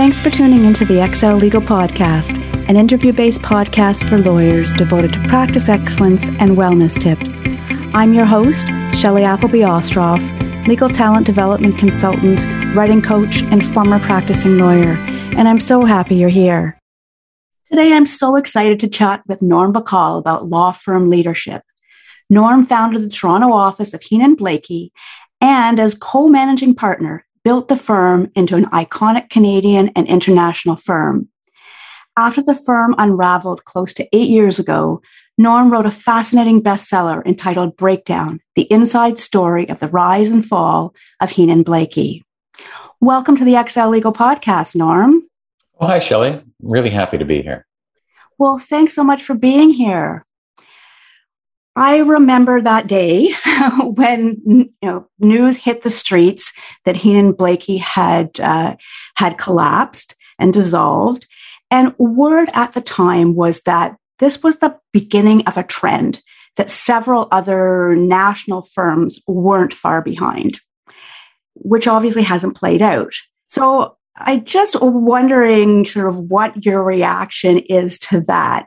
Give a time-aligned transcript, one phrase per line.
[0.00, 5.12] Thanks for tuning into the Excel Legal Podcast, an interview based podcast for lawyers devoted
[5.12, 7.42] to practice excellence and wellness tips.
[7.92, 14.56] I'm your host, Shelley Appleby Ostroff, legal talent development consultant, writing coach, and former practicing
[14.56, 14.94] lawyer,
[15.36, 16.78] and I'm so happy you're here.
[17.66, 21.62] Today, I'm so excited to chat with Norm Bacal about law firm leadership.
[22.30, 24.92] Norm founded the Toronto office of Heenan Blaikie
[25.42, 31.28] and, as co managing partner, built the firm into an iconic Canadian and international firm.
[32.16, 35.00] After the firm unraveled close to eight years ago,
[35.38, 40.94] Norm wrote a fascinating bestseller entitled Breakdown The Inside Story of the Rise and Fall
[41.20, 42.22] of Heenan Blaikie.
[43.00, 45.22] Welcome to the XL Legal Podcast, Norm.
[45.80, 46.42] Well, hi, Shelley.
[46.60, 47.66] Really happy to be here.
[48.38, 50.26] Well, thanks so much for being here.
[51.80, 53.32] I remember that day
[53.80, 56.52] when you know news hit the streets
[56.84, 58.76] that Heenan Blaikie had uh,
[59.16, 61.26] had collapsed and dissolved,
[61.70, 66.20] and word at the time was that this was the beginning of a trend
[66.56, 70.60] that several other national firms weren't far behind,
[71.54, 73.14] which obviously hasn't played out.
[73.46, 78.66] So I just wondering sort of what your reaction is to that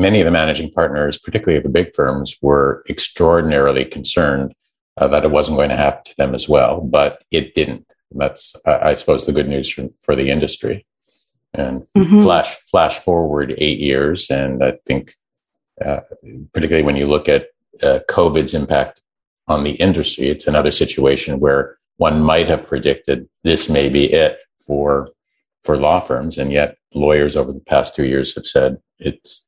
[0.00, 4.54] many of the managing partners, particularly of the big firms, were extraordinarily concerned
[4.96, 7.86] uh, that it wasn't going to happen to them as well, but it didn't.
[8.12, 10.86] That's, uh, I suppose, the good news for, for the industry.
[11.54, 12.20] And mm-hmm.
[12.20, 15.14] flash flash forward eight years, and I think,
[15.84, 16.00] uh,
[16.52, 17.46] particularly when you look at
[17.82, 19.02] uh, COVID's impact
[19.48, 24.38] on the industry, it's another situation where one might have predicted this may be it
[24.64, 25.10] for
[25.64, 29.44] for law firms, and yet lawyers over the past two years have said it's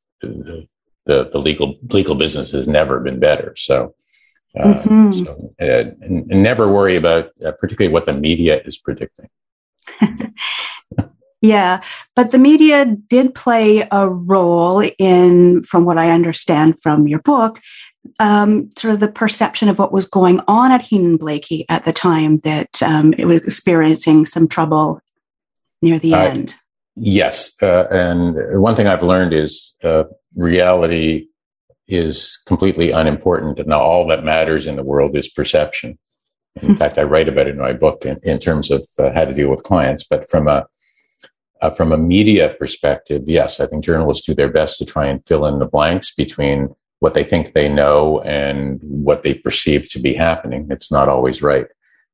[1.05, 3.55] the, the, legal legal business has never been better.
[3.57, 3.95] So,
[4.57, 5.11] uh, mm-hmm.
[5.11, 9.29] so uh, and, and, never worry about uh, particularly what the media is predicting.
[11.41, 11.81] yeah,
[12.15, 17.59] but the media did play a role in, from what I understand from your book,
[18.19, 21.93] um, sort of the perception of what was going on at Heenan Blaikie at the
[21.93, 25.01] time that um, it was experiencing some trouble
[25.81, 26.55] near the end.
[26.95, 30.03] Yes, uh, and one thing I've learned is uh,
[30.35, 31.27] reality
[31.87, 35.97] is completely unimportant, and all that matters in the world is perception.
[36.61, 36.75] In hmm.
[36.75, 39.33] fact, I write about it in my book in, in terms of uh, how to
[39.33, 40.03] deal with clients.
[40.03, 40.67] But from a
[41.61, 45.25] uh, from a media perspective, yes, I think journalists do their best to try and
[45.25, 49.99] fill in the blanks between what they think they know and what they perceive to
[49.99, 50.67] be happening.
[50.69, 51.67] It's not always right.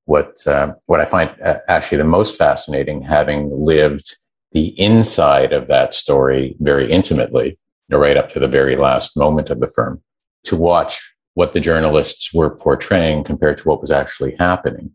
[0.06, 4.16] What uh, what I find uh, actually the most fascinating, having lived
[4.52, 7.58] the inside of that story very intimately,
[7.90, 10.02] right up to the very last moment of the firm,
[10.46, 14.92] to watch what the journalists were portraying compared to what was actually happening.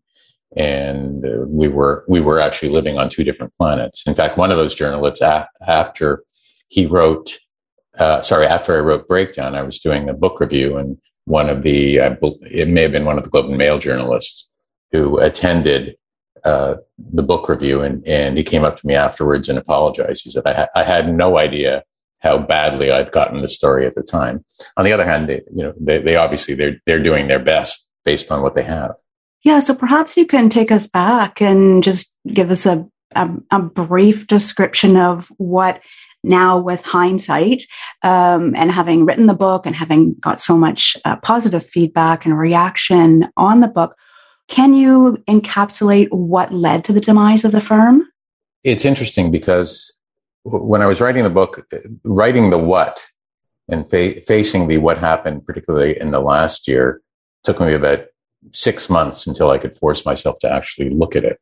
[0.56, 4.02] And uh, we were we were actually living on two different planets.
[4.06, 6.22] In fact, one of those journalists, a- after
[6.68, 7.38] he wrote,
[7.98, 11.62] uh, sorry, after I wrote Breakdown, I was doing a book review, and one of
[11.62, 14.48] the uh, it may have been one of the Globe and Mail journalists
[14.92, 15.96] who attended
[16.44, 20.24] uh, the book review, and and he came up to me afterwards and apologized.
[20.24, 21.82] He said, "I, ha- I had no idea
[22.20, 24.44] how badly I'd gotten the story at the time."
[24.76, 27.88] On the other hand, they, you know, they, they obviously they're they're doing their best
[28.04, 28.92] based on what they have.
[29.44, 33.60] Yeah, so perhaps you can take us back and just give us a, a, a
[33.60, 35.80] brief description of what
[36.24, 37.64] now with hindsight
[38.02, 42.38] um, and having written the book and having got so much uh, positive feedback and
[42.38, 43.94] reaction on the book
[44.48, 48.06] can you encapsulate what led to the demise of the firm?
[48.62, 49.94] It's interesting because
[50.42, 51.66] when I was writing the book,
[52.04, 53.04] writing the what
[53.68, 57.00] and fa- facing the what happened, particularly in the last year,
[57.44, 58.06] took me about
[58.52, 61.38] six months until I could force myself to actually look at it.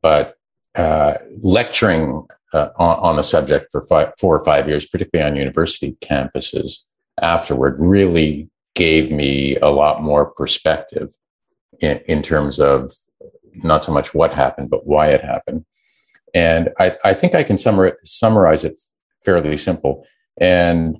[0.00, 0.36] But
[0.74, 5.36] uh, lecturing uh, on, on, the subject for five, four or five years, particularly on
[5.36, 6.78] university campuses
[7.20, 11.14] afterward, really gave me a lot more perspective
[11.80, 12.92] in, in terms of
[13.54, 15.64] not so much what happened, but why it happened.
[16.34, 18.78] And I, I think I can summar, summarize it
[19.24, 20.06] fairly simple.
[20.40, 20.96] And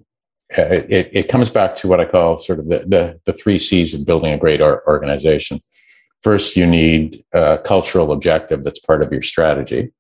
[0.57, 3.59] uh, it, it comes back to what I call sort of the, the, the three
[3.59, 5.61] C's of building a great organization.
[6.23, 9.93] First, you need a cultural objective that's part of your strategy.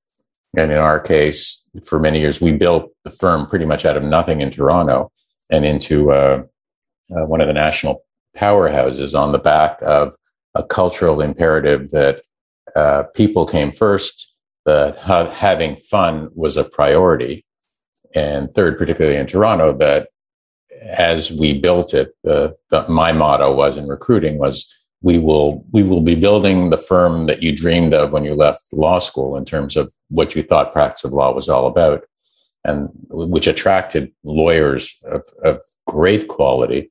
[0.57, 4.03] And in our case, for many years, we built the firm pretty much out of
[4.03, 5.13] nothing in Toronto
[5.51, 6.43] and into uh,
[7.15, 8.03] uh, one of the national
[8.37, 10.15] powerhouses on the back of
[10.55, 12.23] a cultural imperative that
[12.75, 14.33] uh, people came first,
[14.65, 17.45] that ha- having fun was a priority.
[18.15, 20.09] And third, particularly in Toronto, that
[20.83, 22.55] as we built it, the,
[22.89, 24.67] my motto was in recruiting was
[25.01, 28.65] we will we will be building the firm that you dreamed of when you left
[28.73, 32.05] law school in terms of what you thought practice of law was all about
[32.65, 36.91] and which attracted lawyers of, of great quality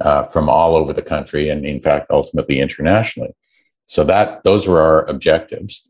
[0.00, 3.34] uh, from all over the country and in fact ultimately internationally
[3.86, 5.88] so that those were our objectives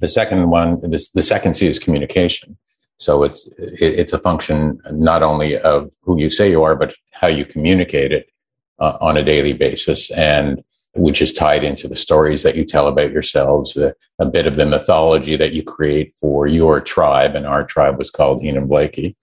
[0.00, 2.56] the second one this, the second c is communication
[2.98, 7.28] so it's it's a function not only of who you say you are but how
[7.28, 8.30] you communicate it
[8.78, 10.62] uh, on a daily basis and
[10.94, 14.56] which is tied into the stories that you tell about yourselves, a, a bit of
[14.56, 17.36] the mythology that you create for your tribe.
[17.36, 19.14] And our tribe was called Heenan Blaikie,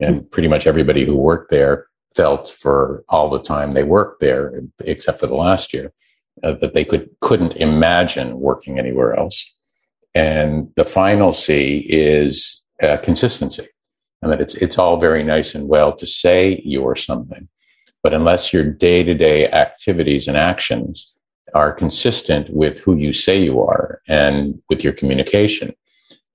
[0.00, 1.86] And pretty much everybody who worked there
[2.16, 5.92] felt for all the time they worked there, except for the last year,
[6.42, 9.54] uh, that they could couldn't imagine working anywhere else.
[10.14, 13.68] And the final C is uh, consistency,
[14.22, 17.48] and that it's it's all very nice and well to say you're something,
[18.02, 21.12] but unless your day to day activities and actions
[21.54, 25.74] are consistent with who you say you are and with your communication.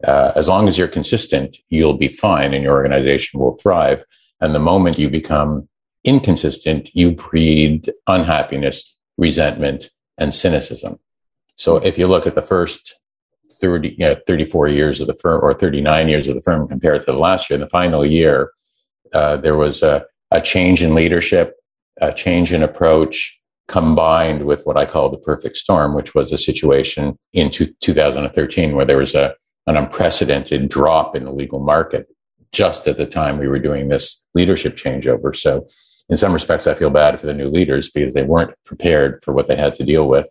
[0.07, 4.03] Uh, as long as you're consistent, you'll be fine and your organization will thrive.
[4.39, 5.67] And the moment you become
[6.03, 10.99] inconsistent, you breed unhappiness, resentment, and cynicism.
[11.55, 12.97] So if you look at the first
[13.59, 17.05] 30, you know, 34 years of the firm or 39 years of the firm compared
[17.05, 18.51] to the last year, the final year,
[19.13, 21.55] uh, there was a, a change in leadership,
[22.01, 26.37] a change in approach, combined with what I call the perfect storm, which was a
[26.37, 29.35] situation in two, 2013 where there was a,
[29.67, 32.07] an unprecedented drop in the legal market
[32.51, 35.35] just at the time we were doing this leadership changeover.
[35.35, 35.67] So,
[36.11, 39.33] in some respects, I feel bad for the new leaders because they weren't prepared for
[39.33, 40.27] what they had to deal with.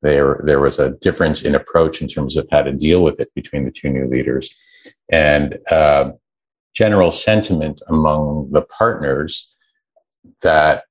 [0.00, 3.28] There, there was a difference in approach in terms of how to deal with it
[3.34, 4.50] between the two new leaders.
[5.10, 6.12] And uh,
[6.74, 9.54] general sentiment among the partners
[10.40, 10.84] that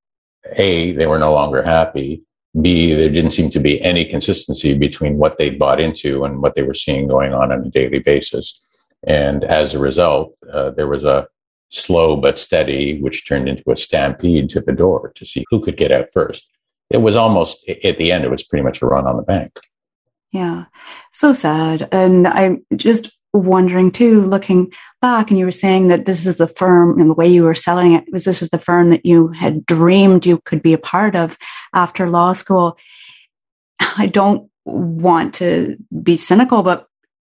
[0.57, 2.21] a, they were no longer happy.
[2.61, 6.53] B, there didn't seem to be any consistency between what they bought into and what
[6.53, 8.59] they were seeing going on on a daily basis.
[9.07, 11.27] And as a result, uh, there was a
[11.69, 15.77] slow but steady, which turned into a stampede to the door to see who could
[15.77, 16.47] get out first.
[16.89, 19.59] It was almost at the end, it was pretty much a run on the bank.
[20.31, 20.65] Yeah,
[21.11, 21.87] so sad.
[21.91, 24.71] And I'm just wondering too, looking
[25.01, 27.55] back, and you were saying that this is the firm and the way you were
[27.55, 30.79] selling it was this is the firm that you had dreamed you could be a
[30.79, 31.37] part of
[31.73, 32.77] after law school.
[33.79, 36.87] I don't want to be cynical, but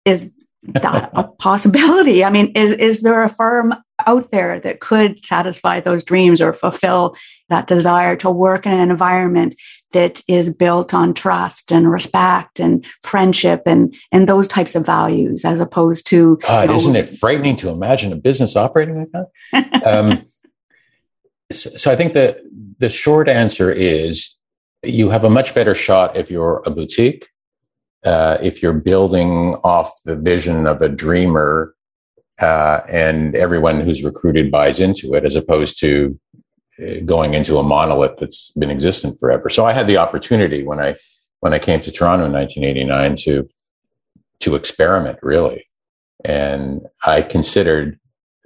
[0.04, 0.30] is
[0.62, 2.24] that a possibility?
[2.24, 3.74] I mean, is is there a firm
[4.06, 7.16] out there that could satisfy those dreams or fulfill
[7.48, 9.54] that desire to work in an environment
[9.92, 15.44] that is built on trust and respect and friendship and and those types of values
[15.44, 19.86] as opposed to God, know, isn't it frightening to imagine a business operating like that?
[19.86, 20.22] um,
[21.52, 22.38] so, so I think that
[22.78, 24.36] the short answer is
[24.82, 27.28] you have a much better shot if you're a boutique,
[28.04, 31.74] uh, if you're building off the vision of a dreamer
[32.40, 36.18] uh, and everyone who's recruited buys into it, as opposed to
[36.82, 39.50] uh, going into a monolith that's been existent forever.
[39.50, 40.96] So I had the opportunity when I
[41.40, 43.48] when I came to Toronto in 1989 to
[44.40, 45.66] to experiment really,
[46.24, 47.98] and I considered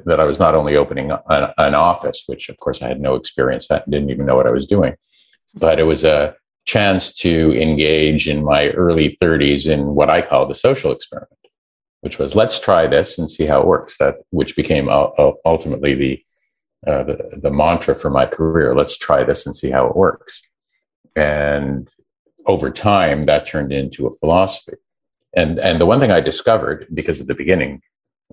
[0.05, 3.15] that I was not only opening an, an office, which of course I had no
[3.15, 4.94] experience, I didn't even know what I was doing,
[5.55, 6.35] but it was a
[6.67, 11.36] chance to engage in my early 30s in what I call the social experiment
[12.06, 13.99] which was let's try this and see how it works.
[13.99, 15.08] That which became uh,
[15.44, 16.25] ultimately the,
[16.86, 18.77] uh, the the mantra for my career.
[18.77, 20.41] Let's try this and see how it works.
[21.17, 21.89] And
[22.46, 24.77] over time, that turned into a philosophy.
[25.34, 27.82] And and the one thing I discovered because at the beginning,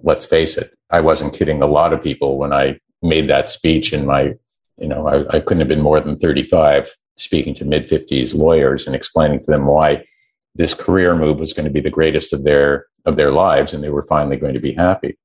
[0.04, 3.92] let's face it, I wasn't kidding a lot of people when I made that speech
[3.92, 4.36] in my,
[4.78, 8.86] you know, I, I couldn't have been more than 35 speaking to mid 50s lawyers
[8.86, 10.06] and explaining to them why
[10.56, 13.84] this career move was going to be the greatest of their of their lives, and
[13.84, 15.18] they were finally going to be happy.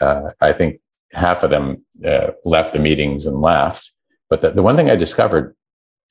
[0.00, 0.80] Uh, I think
[1.12, 3.92] half of them uh, left the meetings and laughed.
[4.28, 5.54] But the, the one thing I discovered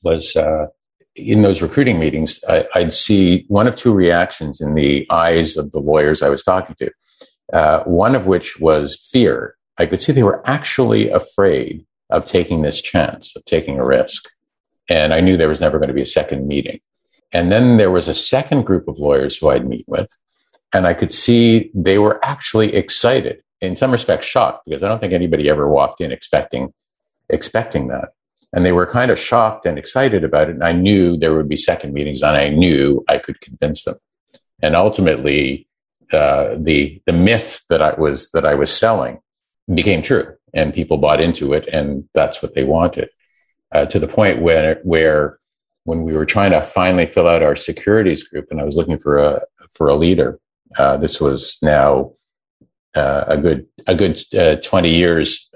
[0.01, 0.67] was uh,
[1.15, 5.71] in those recruiting meetings, I, would see one of two reactions in the eyes of
[5.71, 6.91] the lawyers I was talking to.
[7.51, 9.55] Uh, one of which was fear.
[9.77, 14.29] I could see they were actually afraid of taking this chance, of taking a risk.
[14.89, 16.79] And I knew there was never going to be a second meeting.
[17.33, 20.15] And then there was a second group of lawyers who I'd meet with,
[20.71, 24.99] and I could see they were actually excited, in some respects shocked, because I don't
[24.99, 26.73] think anybody ever walked in expecting
[27.29, 28.09] expecting that.
[28.51, 30.55] And they were kind of shocked and excited about it.
[30.55, 33.97] And I knew there would be second meetings, and I knew I could convince them.
[34.61, 35.67] And ultimately,
[36.11, 39.19] uh, the the myth that I was that I was selling
[39.73, 43.09] became true, and people bought into it, and that's what they wanted.
[43.73, 45.39] Uh, to the point where where
[45.85, 48.99] when we were trying to finally fill out our securities group, and I was looking
[48.99, 50.39] for a for a leader.
[50.77, 52.13] Uh, this was now
[52.95, 55.49] uh, a good a good uh, twenty years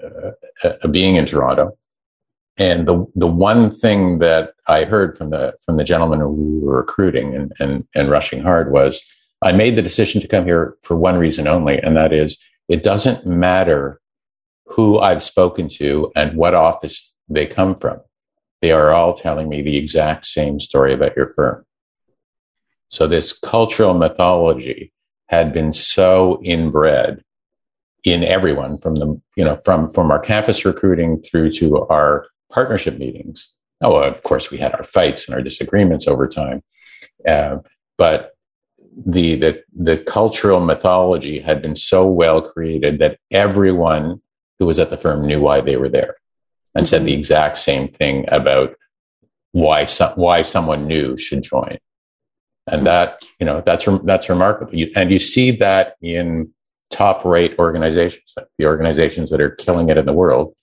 [0.63, 1.77] uh, being in Toronto,
[2.57, 6.65] and the the one thing that I heard from the from the gentleman who we
[6.65, 9.01] were recruiting and and, and rushing hard was,
[9.41, 12.83] I made the decision to come here for one reason only, and that is it
[12.83, 14.01] doesn't matter
[14.65, 18.01] who I've spoken to and what office they come from.
[18.61, 21.65] They are all telling me the exact same story about your firm.
[22.89, 24.93] So this cultural mythology
[25.27, 27.23] had been so inbred
[28.03, 32.97] in everyone from the, you know, from, from our campus recruiting through to our partnership
[32.97, 33.51] meetings.
[33.81, 36.63] Oh, of course, we had our fights and our disagreements over time.
[37.27, 37.57] Uh,
[37.97, 38.31] but
[39.05, 44.21] the, the, the cultural mythology had been so well created that everyone
[44.57, 46.15] who was at the firm knew why they were there
[46.77, 46.89] and mm-hmm.
[46.89, 47.19] said the mm-hmm.
[47.19, 48.75] exact same thing about
[49.51, 51.77] why some, why someone new should join.
[52.67, 54.75] And that, you know, that's, that's remarkable.
[54.75, 56.51] You, and you see that in
[56.91, 60.53] top rate organizations, like the organizations that are killing it in the world.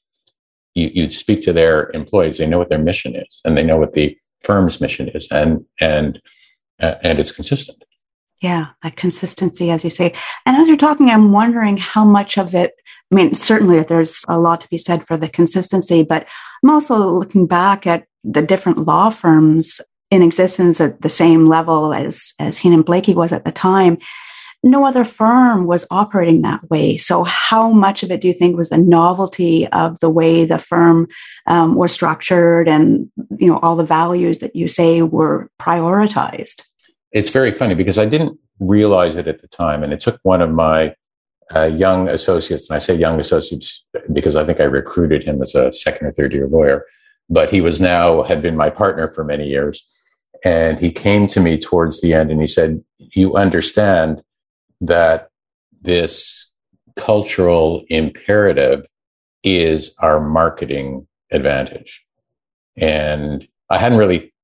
[0.74, 3.76] You, you speak to their employees, they know what their mission is and they know
[3.76, 6.20] what the firm's mission is and, and,
[6.80, 7.84] uh, and it's consistent.
[8.44, 10.12] Yeah, that consistency, as you say.
[10.44, 12.72] And as you're talking, I'm wondering how much of it,
[13.10, 16.26] I mean, certainly there's a lot to be said for the consistency, but
[16.62, 21.94] I'm also looking back at the different law firms in existence at the same level
[21.94, 23.96] as, as Heenan Blaikie was at the time.
[24.62, 26.98] No other firm was operating that way.
[26.98, 30.58] So, how much of it do you think was the novelty of the way the
[30.58, 31.06] firm
[31.46, 36.62] um, was structured, and you know all the values that you say were prioritized?
[37.14, 39.82] It's very funny because I didn't realize it at the time.
[39.84, 40.94] And it took one of my
[41.54, 45.54] uh, young associates, and I say young associates because I think I recruited him as
[45.54, 46.84] a second or third year lawyer,
[47.30, 49.86] but he was now had been my partner for many years.
[50.44, 54.22] And he came to me towards the end and he said, You understand
[54.80, 55.30] that
[55.80, 56.50] this
[56.96, 58.86] cultural imperative
[59.44, 62.04] is our marketing advantage.
[62.76, 64.34] And I hadn't really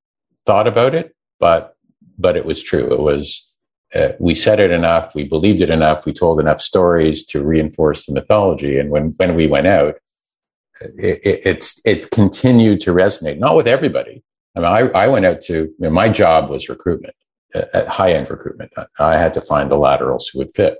[0.46, 1.76] thought about it, but
[2.20, 2.92] but it was true.
[2.92, 3.48] It was,
[3.94, 8.06] uh, we said it enough, we believed it enough, we told enough stories to reinforce
[8.06, 8.78] the mythology.
[8.78, 9.96] And when, when we went out,
[10.80, 14.22] it, it, it's, it continued to resonate, not with everybody.
[14.54, 17.14] I mean, I, I went out to, you know, my job was recruitment,
[17.54, 18.72] uh, high end recruitment.
[18.98, 20.78] I had to find the laterals who would fit.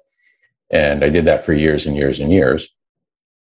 [0.70, 2.68] And I did that for years and years and years.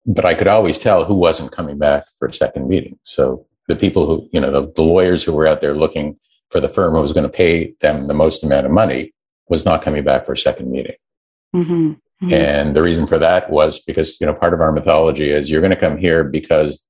[0.07, 2.99] But I could always tell who wasn't coming back for a second meeting.
[3.05, 6.19] So the people who, you know, the, the lawyers who were out there looking
[6.51, 9.13] for the firm who was going to pay them the most amount of money
[9.49, 10.97] was not coming back for a second meeting.
[11.55, 11.93] Mm-hmm.
[12.23, 12.33] Mm-hmm.
[12.33, 15.61] And the reason for that was because, you know, part of our mythology is you're
[15.61, 16.87] going to come here because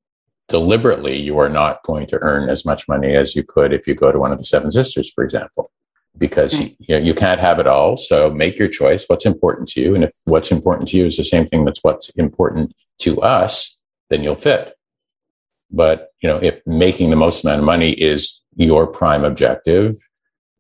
[0.49, 3.95] deliberately you are not going to earn as much money as you could if you
[3.95, 5.71] go to one of the seven sisters, for example,
[6.19, 6.77] because right.
[6.79, 7.97] you, know, you can't have it all.
[7.97, 9.05] So make your choice.
[9.07, 9.95] What's important to you?
[9.95, 13.77] And if what's important to you is the same thing that's what's important to us,
[14.11, 14.75] then you'll fit.
[15.75, 19.97] But, you know, if making the most amount of money is your prime objective,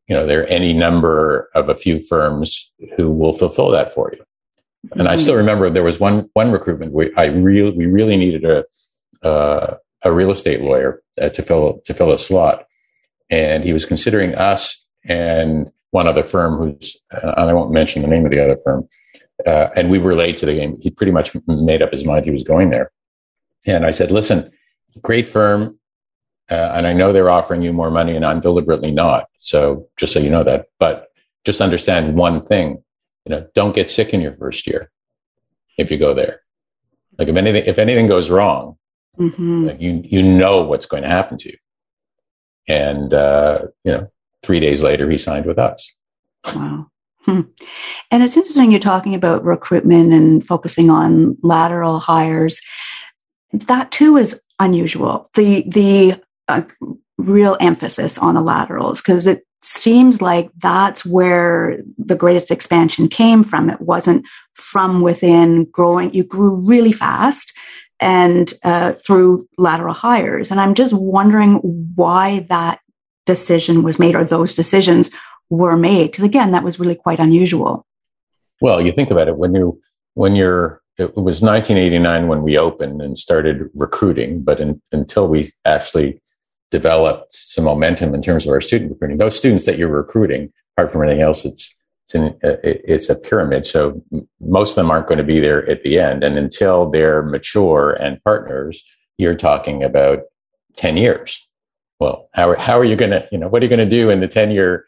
[0.09, 4.13] you know, there are any number of a few firms who will fulfill that for
[4.13, 4.25] you.
[4.93, 5.09] And mm-hmm.
[5.09, 8.65] I still remember there was one one recruitment we I really we really needed a
[9.27, 12.67] uh, a real estate lawyer uh, to fill to fill a slot,
[13.31, 18.09] and he was considering us and one other firm who's and I won't mention the
[18.09, 18.87] name of the other firm.
[19.47, 20.77] Uh, and we were late to the game.
[20.81, 22.93] He pretty much made up his mind he was going there.
[23.67, 24.51] And I said, "Listen,
[25.03, 25.79] great firm,
[26.51, 29.27] uh, and I know they're offering you more money, and I'm deliberately not.
[29.39, 31.09] So just so you know that, but
[31.45, 32.83] just understand one thing:
[33.25, 34.91] you know, don't get sick in your first year
[35.79, 36.43] if you go there.
[37.19, 38.77] Like if anything, if anything goes wrong,
[39.19, 39.67] mm-hmm.
[39.67, 41.59] like you you know what's going to happen to you.
[42.69, 44.11] And uh, you know,
[44.43, 45.93] three days later, he signed with us.
[46.55, 46.91] Wow.
[47.25, 47.41] Hmm.
[48.11, 52.61] And it's interesting you're talking about recruitment and focusing on lateral hires.
[53.53, 55.29] That too is unusual.
[55.35, 56.65] The the a
[57.19, 63.43] real emphasis on the laterals because it seems like that's where the greatest expansion came
[63.43, 63.71] from.
[63.71, 67.57] It wasn't from within growing, you grew really fast
[67.99, 70.51] and uh, through lateral hires.
[70.51, 71.57] And I'm just wondering
[71.95, 72.81] why that
[73.25, 75.11] decision was made or those decisions
[75.49, 76.11] were made.
[76.11, 77.87] Because again, that was really quite unusual.
[78.61, 79.81] Well, you think about it when you
[80.15, 85.51] when you're it was 1989 when we opened and started recruiting, but in, until we
[85.65, 86.21] actually
[86.71, 89.19] developed some momentum in terms of our student recruiting.
[89.19, 91.75] Those students that you're recruiting, apart from anything else, it's
[92.05, 93.65] it's, an, uh, it's a pyramid.
[93.65, 94.03] So
[94.39, 97.93] most of them aren't going to be there at the end, and until they're mature
[97.93, 98.85] and partners,
[99.17, 100.21] you're talking about
[100.77, 101.41] ten years.
[101.99, 104.11] well, how, how are you going to, you know, what are you going to do
[104.11, 104.85] in the 10 year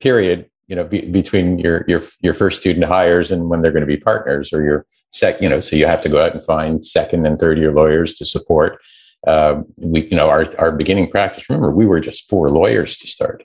[0.00, 3.86] period, you know, be, between your, your, your first student hires and when they're going
[3.86, 6.44] to be partners or your sec, you know, so you have to go out and
[6.44, 8.78] find second and third year lawyers to support.
[9.26, 13.06] Uh, we, you know, our, our beginning practice, remember, we were just four lawyers to
[13.06, 13.42] start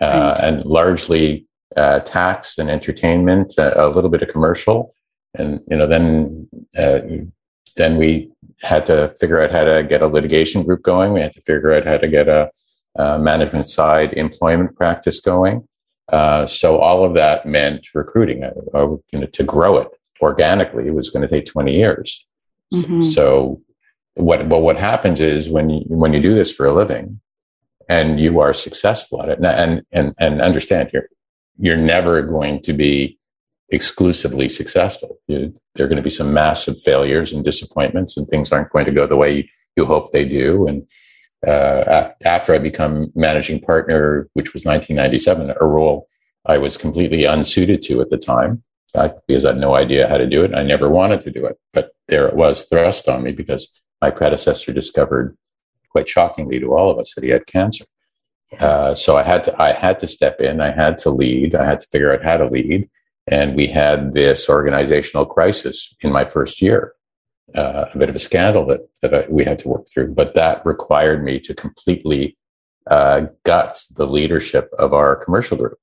[0.00, 0.40] uh, right.
[0.40, 1.46] and largely
[1.76, 4.94] uh, tax and entertainment, uh, a little bit of commercial.
[5.34, 6.48] And, you know, then,
[6.78, 7.00] uh,
[7.76, 8.32] then we
[8.62, 11.12] had to figure out how to get a litigation group going.
[11.12, 12.50] We had to figure out how to get a,
[12.96, 15.68] a management side employment practice going.
[16.12, 18.44] Uh, so all of that meant recruiting.
[18.44, 19.88] Uh, uh, you know, to grow it
[20.20, 22.26] organically, it was going to take 20 years.
[22.72, 23.10] Mm-hmm.
[23.10, 23.60] So
[24.14, 27.20] what, but what happens is when you, when you do this for a living
[27.88, 31.08] and you are successful at it and, and, and understand you're,
[31.58, 33.18] you're never going to be
[33.70, 35.18] exclusively successful.
[35.26, 38.86] You, there are going to be some massive failures and disappointments, and things aren't going
[38.86, 40.66] to go the way you hope they do.
[40.66, 40.86] And
[41.46, 46.08] uh, after I become managing partner, which was 1997, a role
[46.46, 48.62] I was completely unsuited to at the time
[48.94, 50.54] uh, because I had no idea how to do it.
[50.54, 53.68] I never wanted to do it, but there it was thrust on me because
[54.00, 55.36] my predecessor discovered,
[55.90, 57.84] quite shockingly to all of us, that he had cancer.
[58.60, 60.60] Uh, so I had to I had to step in.
[60.60, 61.54] I had to lead.
[61.54, 62.88] I had to figure out how to lead.
[63.26, 66.92] And we had this organizational crisis in my first year,
[67.56, 70.14] uh, a bit of a scandal that, that I, we had to work through.
[70.14, 72.36] But that required me to completely
[72.90, 75.78] uh, gut the leadership of our commercial group.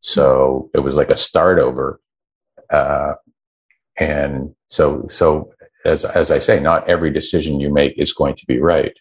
[0.00, 2.00] So it was like a start over.
[2.70, 3.14] Uh,
[3.98, 5.52] and so, so
[5.84, 8.96] as, as I say, not every decision you make is going to be right.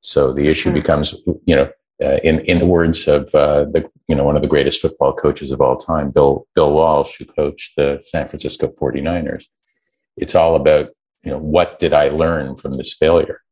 [0.00, 1.14] So the issue becomes,
[1.46, 4.48] you know, uh, in in the words of uh, the you know one of the
[4.48, 9.46] greatest football coaches of all time, Bill Bill Walsh, who coached the San Francisco 49ers.
[10.20, 10.90] It's all about
[11.22, 13.42] you know what did I learn from this failure.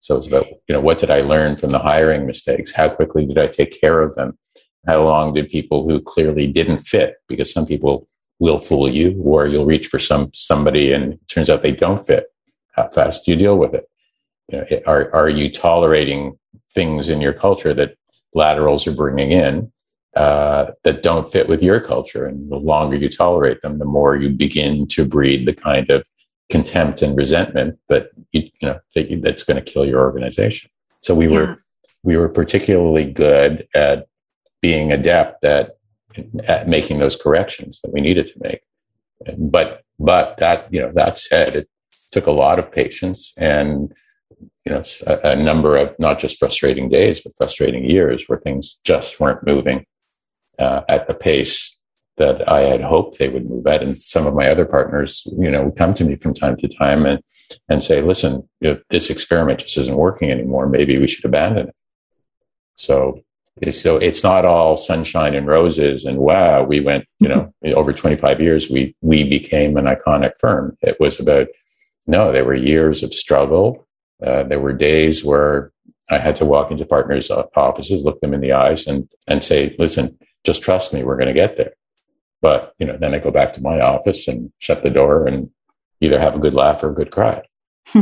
[0.00, 2.72] So it's about you know what did I learn from the hiring mistakes?
[2.72, 4.38] How quickly did I take care of them?
[4.86, 7.16] How long did people who clearly didn't fit?
[7.28, 11.48] Because some people will fool you, or you'll reach for some somebody and it turns
[11.48, 12.26] out they don't fit.
[12.72, 13.88] How fast do you deal with it?
[14.48, 16.38] You know, are are you tolerating
[16.74, 17.94] things in your culture that
[18.34, 19.72] laterals are bringing in
[20.16, 22.26] uh, that don't fit with your culture.
[22.26, 26.06] And the longer you tolerate them, the more you begin to breed the kind of
[26.50, 28.80] contempt and resentment that you, you know
[29.22, 30.70] that's going to kill your organization.
[31.02, 31.32] So we yeah.
[31.32, 31.58] were
[32.02, 34.06] we were particularly good at
[34.60, 35.76] being adept at
[36.46, 38.60] at making those corrections that we needed to make.
[39.38, 41.68] But but that you know that said, it
[42.12, 43.92] took a lot of patience and
[44.64, 48.78] you know a, a, number of not just frustrating days but frustrating years where things
[48.84, 49.84] just weren't moving
[50.58, 51.76] uh, at the pace
[52.16, 53.82] that I had hoped they would move at.
[53.82, 56.68] And some of my other partners, you know, would come to me from time to
[56.68, 57.20] time and
[57.68, 60.68] and say, "Listen, know, this experiment just isn't working anymore.
[60.68, 61.76] Maybe we should abandon it."
[62.76, 63.20] So.
[63.70, 68.40] So it's not all sunshine and roses and wow, we went, you know, over 25
[68.40, 70.76] years, we, we became an iconic firm.
[70.82, 71.46] It was about,
[72.08, 73.86] no, there were years of struggle,
[74.26, 75.72] uh, there were days where
[76.10, 79.74] I had to walk into partners' offices, look them in the eyes, and and say,
[79.78, 81.72] "Listen, just trust me, we're going to get there."
[82.44, 85.48] But you know, then I go back to my office and shut the door and
[86.02, 87.40] either have a good laugh or a good cry.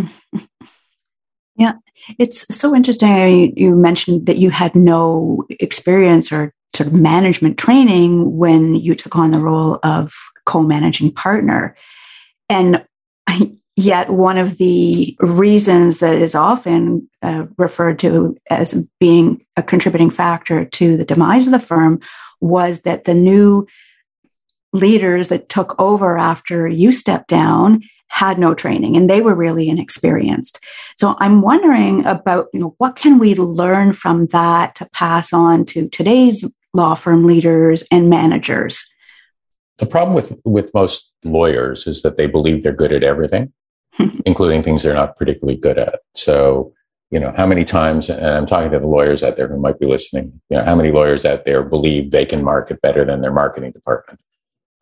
[1.54, 1.74] yeah,
[2.18, 3.56] it's so interesting.
[3.56, 9.14] You mentioned that you had no experience or sort of management training when you took
[9.14, 10.12] on the role of
[10.44, 11.76] co-managing partner,
[12.48, 12.84] and
[13.74, 20.10] Yet, one of the reasons that is often uh, referred to as being a contributing
[20.10, 21.98] factor to the demise of the firm
[22.42, 23.66] was that the new
[24.72, 29.68] leaders that took over after you stepped down had no training and they were really
[29.68, 30.58] inexperienced.
[30.96, 35.64] So I'm wondering about, you know, what can we learn from that to pass on
[35.66, 38.84] to today's law firm leaders and managers?
[39.78, 43.52] The problem with with most lawyers is that they believe they're good at everything.
[44.26, 46.00] including things they're not particularly good at.
[46.14, 46.72] So,
[47.10, 49.78] you know, how many times, and I'm talking to the lawyers out there who might
[49.78, 53.20] be listening, you know, how many lawyers out there believe they can market better than
[53.20, 54.18] their marketing department,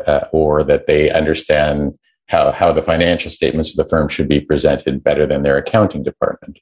[0.06, 4.40] uh, or that they understand how, how the financial statements of the firm should be
[4.40, 6.58] presented better than their accounting department,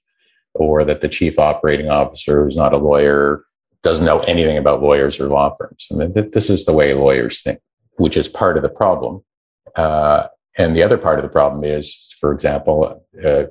[0.54, 3.44] or that the chief operating officer who's not a lawyer
[3.82, 5.86] doesn't know anything about lawyers or law firms.
[5.92, 7.60] I mean, this is the way lawyers think,
[7.96, 9.22] which is part of the problem.
[9.76, 13.44] Uh, and the other part of the problem is, for example, uh,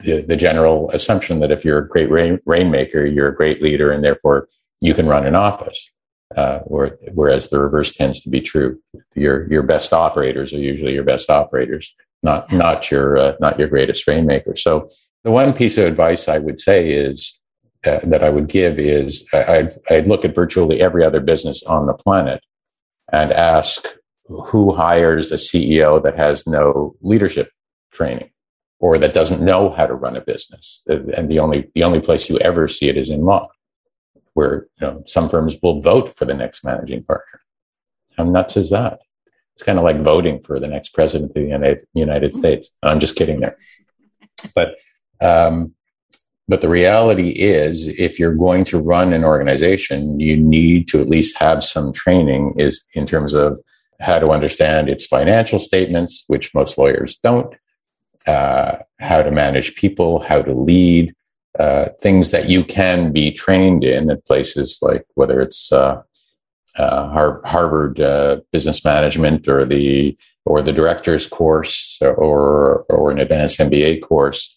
[0.00, 3.92] the, the, general assumption that if you're a great rain, rainmaker, you're a great leader,
[3.92, 4.48] and therefore
[4.80, 5.88] you can run an office.
[6.36, 8.80] Uh, whereas the reverse tends to be true.
[9.14, 13.68] Your your best operators are usually your best operators, not not your uh, not your
[13.68, 14.56] greatest rainmaker.
[14.56, 14.88] So
[15.22, 17.38] the one piece of advice I would say is
[17.84, 21.86] uh, that I would give is I'd, I'd look at virtually every other business on
[21.86, 22.42] the planet
[23.12, 23.86] and ask
[24.26, 27.50] who hires a CEO that has no leadership
[27.92, 28.30] training
[28.80, 30.82] or that doesn't know how to run a business.
[30.86, 33.48] And the only the only place you ever see it is in law,
[34.34, 37.40] where you know some firms will vote for the next managing partner.
[38.16, 39.00] How nuts is that?
[39.54, 42.70] It's kind of like voting for the next president of the United States.
[42.82, 43.56] I'm just kidding there,
[44.54, 44.76] but
[45.20, 45.74] um,
[46.46, 51.08] but the reality is, if you're going to run an organization, you need to at
[51.08, 53.58] least have some training is in terms of
[54.00, 57.54] how to understand its financial statements, which most lawyers don't,
[58.26, 61.14] uh, how to manage people, how to lead,
[61.58, 66.02] uh, things that you can be trained in at places like whether it's uh,
[66.76, 73.60] uh Harvard uh, Business Management or the or the Director's course or or an advanced
[73.60, 74.54] MBA course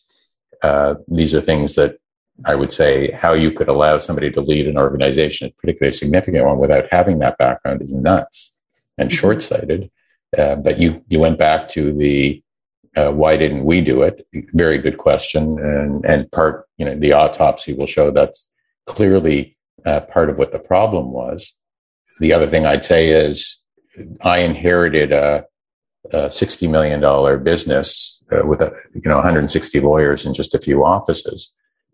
[0.64, 1.98] uh, these are things that
[2.46, 6.46] I would say how you could allow somebody to lead an organization, particularly a significant
[6.46, 8.56] one, without having that background is nuts
[8.98, 9.18] and mm-hmm.
[9.18, 9.90] short sighted.
[10.38, 12.44] Uh, but you you went back to the
[12.98, 14.28] uh, why didn't we do it?
[14.54, 18.50] Very good question, and and part you know the autopsy will show that's
[18.86, 21.58] clearly uh, part of what the problem was.
[22.20, 23.60] The other thing I'd say is
[24.22, 25.46] I inherited a
[26.12, 30.86] a $60 million business uh, with a, you know 160 lawyers in just a few
[30.86, 31.52] offices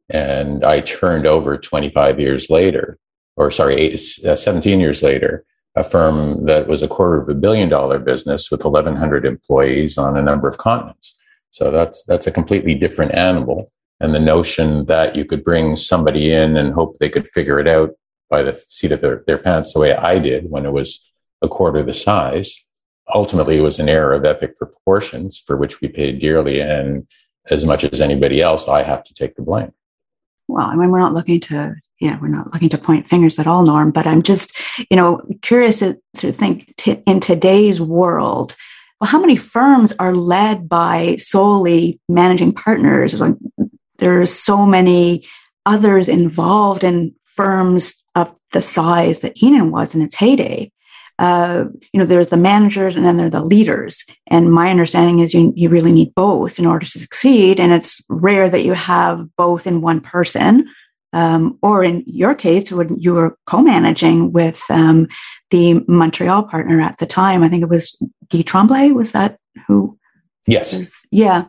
[0.10, 3.00] and i turned over 25 years later
[3.36, 7.34] or sorry eight, uh, 17 years later a firm that was a quarter of a
[7.34, 11.16] billion dollar business with 1100 employees on a number of continents
[11.52, 16.32] so that's that's a completely different animal and the notion that you could bring somebody
[16.32, 17.92] in and hope they could figure it out
[18.30, 21.02] by the seat of their, their pants the way i did when it was
[21.42, 22.64] a quarter the size
[23.14, 26.62] ultimately it was an error of epic proportions for which we paid dearly.
[26.62, 27.08] And
[27.50, 29.74] as much as anybody else, I have to take the blame.
[30.48, 33.48] Well, I mean, we're not looking to, yeah, we're not looking to point fingers at
[33.48, 34.58] all, Norm, but I'm just,
[34.90, 38.56] you know, curious to, think t- in today's world,
[39.00, 43.22] well, how many firms are led by solely managing partners?
[44.00, 45.26] There's so many
[45.66, 50.72] others involved in firms of the size that Heenan was in its heyday
[51.20, 54.04] uh, you know, there's the managers and then there are the leaders.
[54.28, 57.60] And my understanding is you, you really need both in order to succeed.
[57.60, 60.68] And it's rare that you have both in one person.
[61.14, 65.08] Um, or in your case, when you were co-managing with um,
[65.52, 67.96] the Montreal partner at the time, I think it was
[68.30, 68.92] Guy Tremblay.
[68.92, 69.98] Was that who?
[70.48, 70.74] Yes.
[70.74, 71.46] Was, yeah.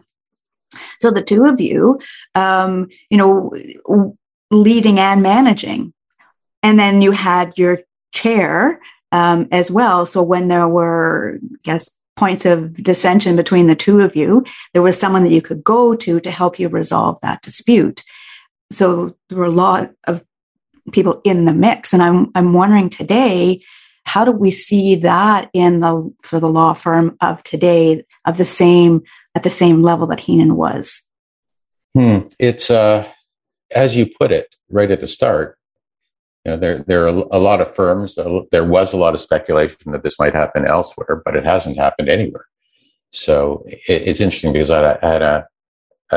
[1.00, 2.00] So the two of you,
[2.34, 4.14] um, you know,
[4.50, 5.92] leading and managing,
[6.62, 7.78] and then you had your
[8.12, 8.80] chair
[9.12, 10.06] um, as well.
[10.06, 14.82] So when there were, I guess, points of dissension between the two of you, there
[14.82, 18.02] was someone that you could go to to help you resolve that dispute.
[18.74, 20.24] So there were a lot of
[20.92, 23.62] people in the mix, and I'm I'm wondering today,
[24.04, 28.36] how do we see that in the sort of the law firm of today, of
[28.36, 29.02] the same
[29.34, 31.02] at the same level that Heenan was?
[31.94, 32.20] Hmm.
[32.38, 33.08] It's uh,
[33.70, 35.58] as you put it right at the start
[36.44, 38.18] you know, there there are a lot of firms.
[38.50, 42.10] There was a lot of speculation that this might happen elsewhere, but it hasn't happened
[42.10, 42.46] anywhere.
[43.12, 45.46] So it's interesting because I, I had a,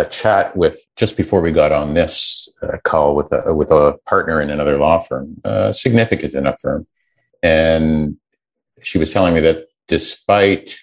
[0.02, 3.98] a chat with just before we got on this uh, call with a with a
[4.06, 6.88] partner in another law firm, a significant enough firm,
[7.42, 8.18] and
[8.82, 10.80] she was telling me that despite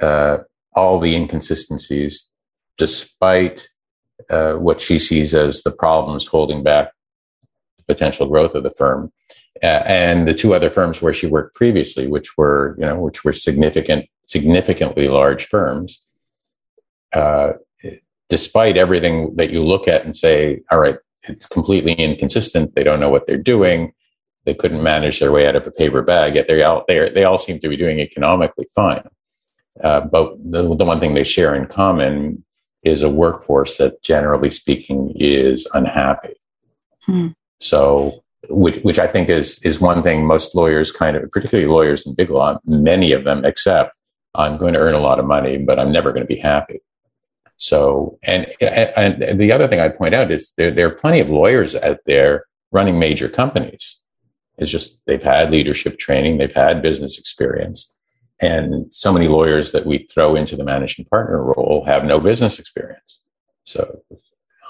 [0.00, 0.38] uh,
[0.74, 2.28] all the inconsistencies,
[2.76, 3.68] despite
[4.30, 6.92] uh, what she sees as the problems holding back
[7.86, 9.12] potential growth of the firm.
[9.62, 13.24] Uh, and the two other firms where she worked previously, which were, you know, which
[13.24, 16.02] were significant, significantly large firms,
[17.12, 17.52] uh,
[18.28, 22.74] despite everything that you look at and say, all right, it's completely inconsistent.
[22.74, 23.92] They don't know what they're doing.
[24.44, 26.34] They couldn't manage their way out of a paper bag.
[26.34, 27.08] Yet they're out there.
[27.08, 29.08] They all seem to be doing economically fine.
[29.82, 32.44] Uh, but the, the one thing they share in common
[32.82, 36.34] is a workforce that, generally speaking, is unhappy.
[37.06, 37.28] Hmm.
[37.60, 42.06] So, which, which I think is, is one thing most lawyers kind of, particularly lawyers
[42.06, 43.96] in big law, many of them accept.
[44.34, 46.80] I'm going to earn a lot of money, but I'm never going to be happy.
[47.64, 51.30] So, and, and the other thing I'd point out is there, there are plenty of
[51.30, 54.00] lawyers out there running major companies.
[54.58, 57.90] It's just they've had leadership training, they've had business experience.
[58.38, 62.58] And so many lawyers that we throw into the managing partner role have no business
[62.58, 63.20] experience.
[63.64, 64.02] So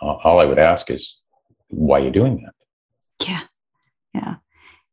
[0.01, 1.19] all I would ask is,
[1.67, 3.27] why are you doing that?
[3.27, 3.41] Yeah.
[4.15, 4.35] Yeah.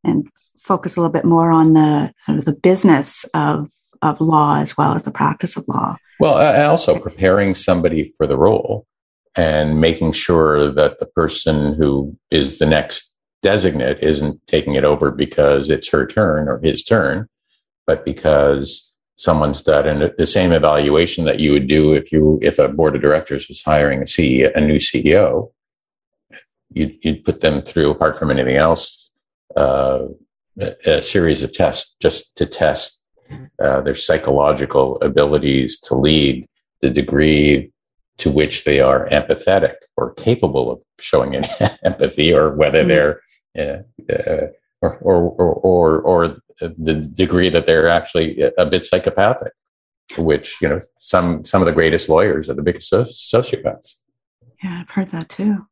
[0.04, 3.70] And focus a little bit more on the sort of the business of
[4.02, 5.96] of law as well as the practice of law.
[6.22, 8.86] Well, also preparing somebody for the role.
[9.36, 15.10] and making sure that the person who is the next designate isn't taking it over
[15.10, 17.28] because it's her turn or his turn,
[17.88, 22.68] but because someone's done the same evaluation that you would do if you if a
[22.68, 25.52] board of directors was hiring a CEO, a new CEO.
[26.74, 29.12] You'd, you'd put them through, apart from anything else,
[29.56, 30.08] uh,
[30.86, 33.01] a, series of tests just to test
[33.62, 36.48] uh, their psychological abilities to lead,
[36.82, 37.72] the degree
[38.18, 41.36] to which they are empathetic or capable of showing
[41.84, 42.90] empathy, or whether mm-hmm.
[42.90, 43.22] they're
[43.58, 44.48] uh, uh,
[44.82, 46.38] or, or, or, or,
[46.78, 49.52] the degree that they're actually a bit psychopathic,
[50.16, 53.96] which, you know, some, some of the greatest lawyers are the biggest sociopaths.
[54.64, 55.66] Yeah, I've heard that too.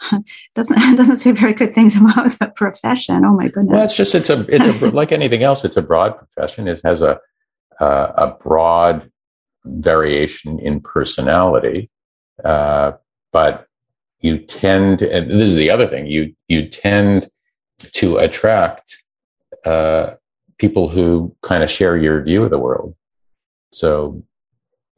[0.54, 3.24] doesn't doesn't say very good things about the profession.
[3.24, 3.72] Oh my goodness.
[3.72, 5.64] Well, it's just it's a it's a like anything else.
[5.64, 6.68] It's a broad profession.
[6.68, 7.20] It has a
[7.80, 9.10] uh, a broad
[9.64, 11.90] variation in personality,
[12.44, 12.92] uh,
[13.32, 13.66] but
[14.20, 17.28] you tend, and this is the other thing, you you tend
[17.92, 19.02] to attract
[19.64, 20.14] uh,
[20.58, 22.94] people who kind of share your view of the world.
[23.72, 24.22] So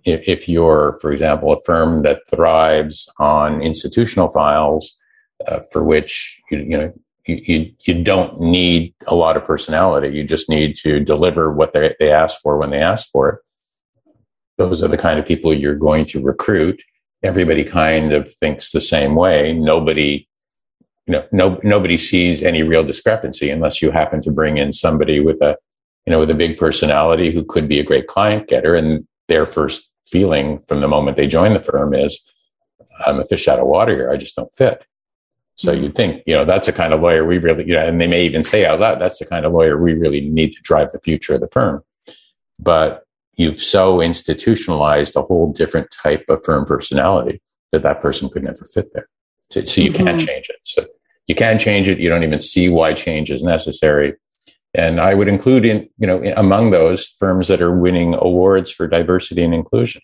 [0.07, 4.97] if, you're, for example, a firm that thrives on institutional files,
[5.47, 6.93] uh, for which you, you know
[7.27, 10.17] you, you, you, don't need a lot of personality.
[10.17, 13.41] You just need to deliver what they, they ask for when they ask for it.
[14.59, 16.83] Those are the kind of people you're going to recruit.
[17.23, 19.53] Everybody kind of thinks the same way.
[19.53, 20.29] Nobody
[21.07, 25.21] you know, no, nobody sees any real discrepancy unless you happen to bring in somebody
[25.21, 25.57] with a,
[26.05, 28.75] you know, with a big personality who could be a great client getter.
[28.75, 32.21] And their first feeling from the moment they join the firm is,
[33.05, 34.11] I'm a fish out of water here.
[34.11, 34.87] I just don't fit.
[35.57, 35.85] So mm-hmm.
[35.85, 38.07] you'd think, you know, that's the kind of lawyer we really, you know, and they
[38.07, 40.93] may even say out loud, that's the kind of lawyer we really need to drive
[40.93, 41.83] the future of the firm.
[42.59, 47.43] But you've so institutionalized a whole different type of firm personality
[47.73, 49.09] that that person could never fit there.
[49.51, 50.05] So, so you mm-hmm.
[50.05, 50.57] can't change it.
[50.65, 50.87] So
[51.27, 51.99] you can change it.
[51.99, 54.15] You don't even see why change is necessary.
[54.77, 58.87] And I would include in, you know, among those firms that are winning awards for
[58.87, 60.03] diversity and inclusion.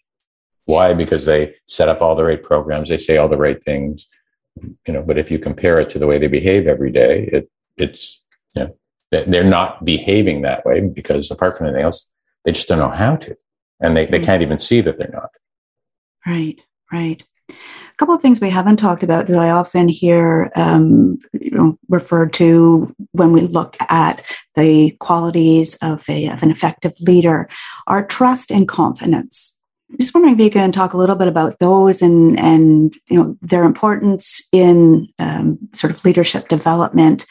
[0.65, 0.95] Why?
[0.95, 2.89] Because they set up all the right programs.
[2.89, 4.09] They say all the right things,
[4.57, 7.51] you know, but if you compare it to the way they behave every day, it,
[7.77, 8.23] it's,
[8.55, 8.77] you know,
[9.11, 12.09] they're not behaving that way because apart from anything else,
[12.47, 13.37] they just don't know how to.
[13.79, 15.31] And they, they can't even see that they're not.
[16.27, 17.23] Right, right.
[17.93, 21.79] A couple of things we haven't talked about that I often hear um, you know,
[21.89, 24.23] referred to when we look at
[24.57, 27.49] the qualities of, a, of an effective leader
[27.87, 29.59] are trust and confidence.
[29.91, 33.19] I'm just wondering if you can talk a little bit about those and and you
[33.19, 37.27] know their importance in um, sort of leadership development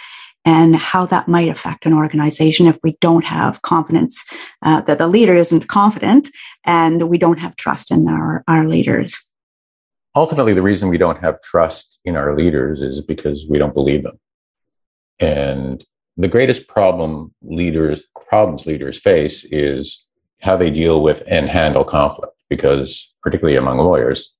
[0.46, 4.24] and how that might affect an organization if we don't have confidence
[4.64, 6.30] uh, that the leader isn't confident
[6.64, 9.22] and we don't have trust in our, our leaders
[10.16, 14.04] ultimately the reason we don't have trust in our leaders is because we don't believe
[14.04, 14.20] them.
[15.20, 15.84] And
[16.18, 20.06] the greatest problem leaders problems leaders face is
[20.42, 24.36] how they deal with and handle conflict because particularly among lawyers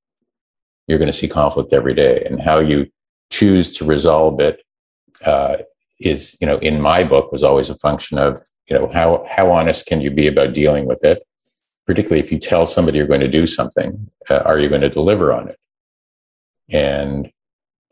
[0.88, 2.24] you're going to see conflict every day.
[2.26, 2.88] And how you
[3.30, 4.62] choose to resolve it
[5.24, 5.58] uh,
[6.00, 9.52] is, you know in my book was always a function of you know how how
[9.52, 11.24] honest can you be about dealing with it
[11.92, 14.90] particularly if you tell somebody you're going to do something, uh, are you going to
[14.90, 15.60] deliver on it?
[16.70, 17.30] And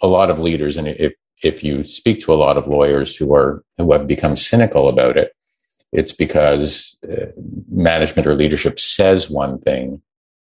[0.02, 3.36] a lot of leaders, and if if you speak to a lot of lawyers who
[3.36, 5.34] are who have become cynical about it,
[5.92, 7.26] it's because uh,
[7.70, 10.02] management or leadership says one thing,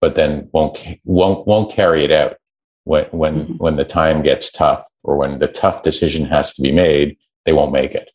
[0.03, 2.37] but then won't won't won't carry it out
[2.85, 3.53] when when mm-hmm.
[3.55, 7.17] when the time gets tough or when the tough decision has to be made.
[7.47, 8.11] They won't make it.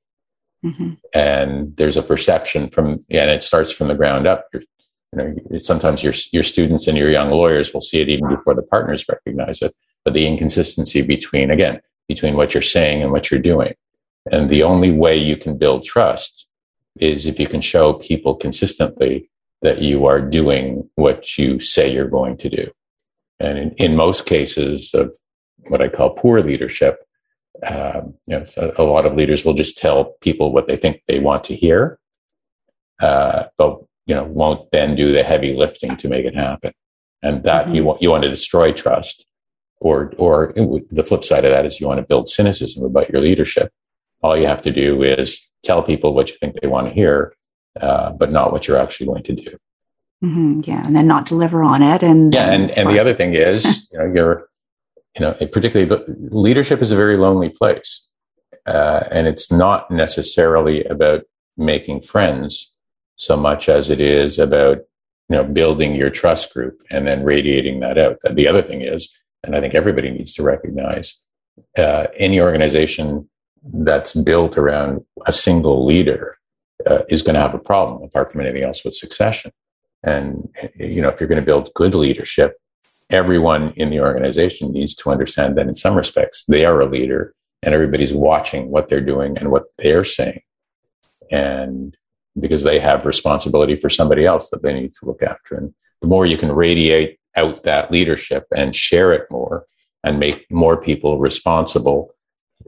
[0.63, 0.93] Mm-hmm.
[1.15, 4.47] And there's a perception from, and it starts from the ground up.
[4.53, 4.61] You're,
[5.17, 8.55] you know, sometimes your your students and your young lawyers will see it even before
[8.55, 9.75] the partners recognize it
[10.05, 13.73] but the inconsistency between, again, between what you're saying and what you're doing.
[14.31, 16.47] And the only way you can build trust
[16.99, 19.29] is if you can show people consistently
[19.63, 22.71] that you are doing what you say you're going to do.
[23.39, 25.15] And in, in most cases of
[25.67, 26.99] what I call poor leadership,
[27.65, 31.01] um, you know, a, a, lot of leaders will just tell people what they think
[31.07, 31.97] they want to hear,
[33.01, 36.71] uh, but you know won't then do the heavy lifting to make it happen.
[37.21, 37.75] And that mm-hmm.
[37.75, 39.25] you want you want to destroy trust
[39.79, 40.53] or or
[40.91, 43.71] the flip side of that is you want to build cynicism about your leadership.
[44.21, 47.33] All you have to do is tell people what you think they want to hear,
[47.79, 49.57] uh, but not what you're actually going to do.
[50.23, 52.01] Mm-hmm, yeah, and then not deliver on it.
[52.01, 54.47] And yeah, and and the other thing is, you know, you're,
[55.17, 58.07] you know, particularly the, leadership is a very lonely place,
[58.65, 61.23] uh, and it's not necessarily about
[61.57, 62.73] making friends
[63.17, 64.79] so much as it is about
[65.29, 68.17] you know, building your trust group and then radiating that out.
[68.29, 69.09] The other thing is,
[69.43, 71.19] and I think everybody needs to recognize,
[71.77, 73.29] uh, any organization
[73.63, 76.37] that's built around a single leader
[76.85, 79.51] uh, is going to have a problem apart from anything else with succession.
[80.03, 82.57] And, you know, if you're going to build good leadership,
[83.09, 87.33] everyone in the organization needs to understand that in some respects, they are a leader
[87.63, 90.41] and everybody's watching what they're doing and what they're saying.
[91.31, 91.97] And
[92.39, 95.55] because they have responsibility for somebody else that they need to look after.
[95.55, 99.65] And the more you can radiate out that leadership and share it more
[100.03, 102.13] and make more people responsible,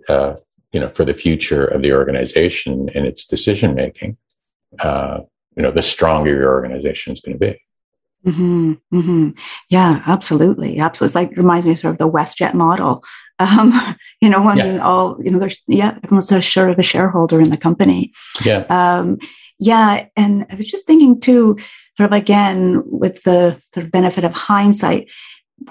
[0.09, 0.35] uh,
[0.71, 4.17] you know, for the future of the organization and its decision making,
[4.79, 5.19] uh,
[5.55, 7.61] you know, the stronger your organization is going to be.
[8.25, 9.29] Mm-hmm, mm-hmm.
[9.69, 11.07] Yeah, absolutely, absolutely.
[11.07, 13.03] It's like reminds me sort of the WestJet model.
[13.39, 13.73] Um,
[14.21, 14.77] you know, when yeah.
[14.79, 18.11] all you know, there's yeah, everyone's a sort of a shareholder in the company.
[18.43, 18.65] Yeah.
[18.69, 19.19] Um,
[19.59, 21.57] yeah, and I was just thinking too,
[21.97, 25.09] sort of again with the sort of benefit of hindsight.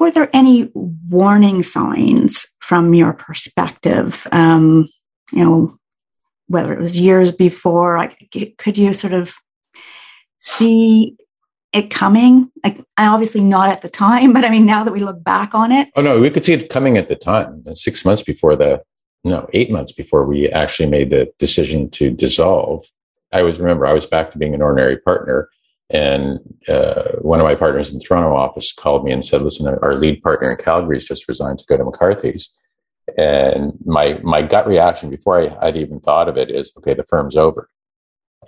[0.01, 4.27] Were there any warning signs from your perspective?
[4.33, 4.89] Um,
[5.33, 5.79] you know,
[6.49, 9.35] whether it was years before, like, could you sort of
[10.39, 11.17] see
[11.73, 12.51] it coming?
[12.65, 15.55] Like, I obviously not at the time, but I mean, now that we look back
[15.55, 15.89] on it.
[15.95, 18.83] Oh, no, we could see it coming at the time, six months before the,
[19.23, 22.85] no, eight months before we actually made the decision to dissolve.
[23.33, 25.49] I always remember I was back to being an ordinary partner.
[25.89, 29.67] And uh, one of my partners in the Toronto office called me and said, listen,
[29.67, 32.51] our lead partner in Calgary has just resigned to go to McCarthy's.
[33.17, 37.05] And my, my gut reaction before I had even thought of it is, okay, the
[37.05, 37.69] firm's over.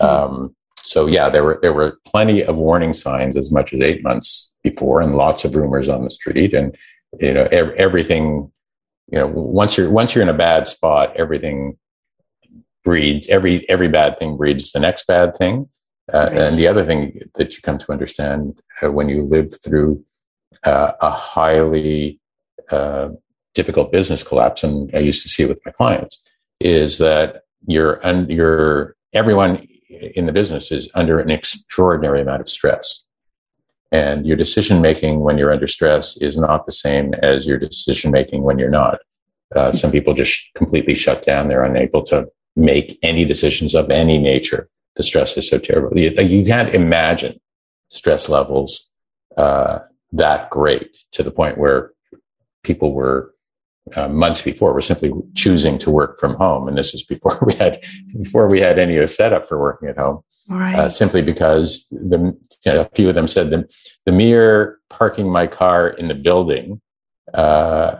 [0.01, 0.35] Mm-hmm.
[0.35, 0.57] Um,
[0.89, 4.55] so yeah, there were there were plenty of warning signs as much as eight months
[4.63, 6.75] before, and lots of rumors on the street, and
[7.21, 8.51] you know ev- everything.
[9.13, 11.77] You know, once you're once you're in a bad spot, everything
[12.89, 15.69] breeds every every bad thing breeds the next bad thing.
[16.15, 16.39] Uh, right.
[16.39, 17.01] And the other thing
[17.35, 18.41] that you come to understand
[18.83, 20.03] uh, when you live through
[20.65, 22.19] uh, a highly
[22.71, 23.09] uh,
[23.53, 26.15] difficult business collapse, and I used to see it with my clients,
[26.61, 29.53] is that you're and you're everyone
[30.19, 33.05] in the business is under an extraordinary amount of stress.
[33.93, 38.11] And your decision making when you're under stress is not the same as your decision
[38.11, 38.99] making when you're not.
[39.57, 41.49] Uh, some people just completely shut down.
[41.49, 44.69] They're unable to make any decisions of any nature.
[44.97, 45.97] The stress is so terrible.
[45.97, 47.41] You, you can't imagine
[47.89, 48.89] stress levels
[49.37, 49.79] uh,
[50.13, 51.93] that great to the point where
[52.65, 53.33] people were
[53.95, 57.55] uh, months before were simply choosing to work from home, and this is before we
[57.55, 57.79] had
[58.13, 60.21] before we had any of the setup for working at home.
[60.51, 60.75] Right.
[60.75, 63.71] Uh, simply because the you know, a few of them said the,
[64.07, 66.81] the mere parking my car in the building
[67.35, 67.97] uh,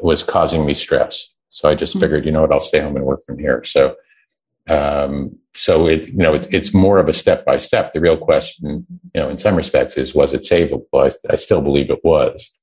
[0.00, 1.28] was causing me stress.
[1.50, 2.00] So I just mm-hmm.
[2.00, 3.62] figured, you know what, I'll stay home and work from here.
[3.64, 3.96] So,
[4.68, 7.92] um, so it you know it, it's more of a step by step.
[7.92, 10.84] The real question, you know, in some respects, is was it savable?
[10.94, 12.56] I, I still believe it was,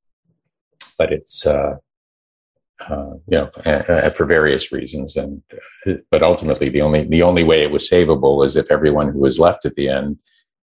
[0.98, 1.76] but it's uh,
[2.90, 5.16] uh, you know, for various reasons.
[5.16, 5.42] And
[5.86, 9.20] uh, but ultimately, the only the only way it was savable is if everyone who
[9.20, 10.18] was left at the end,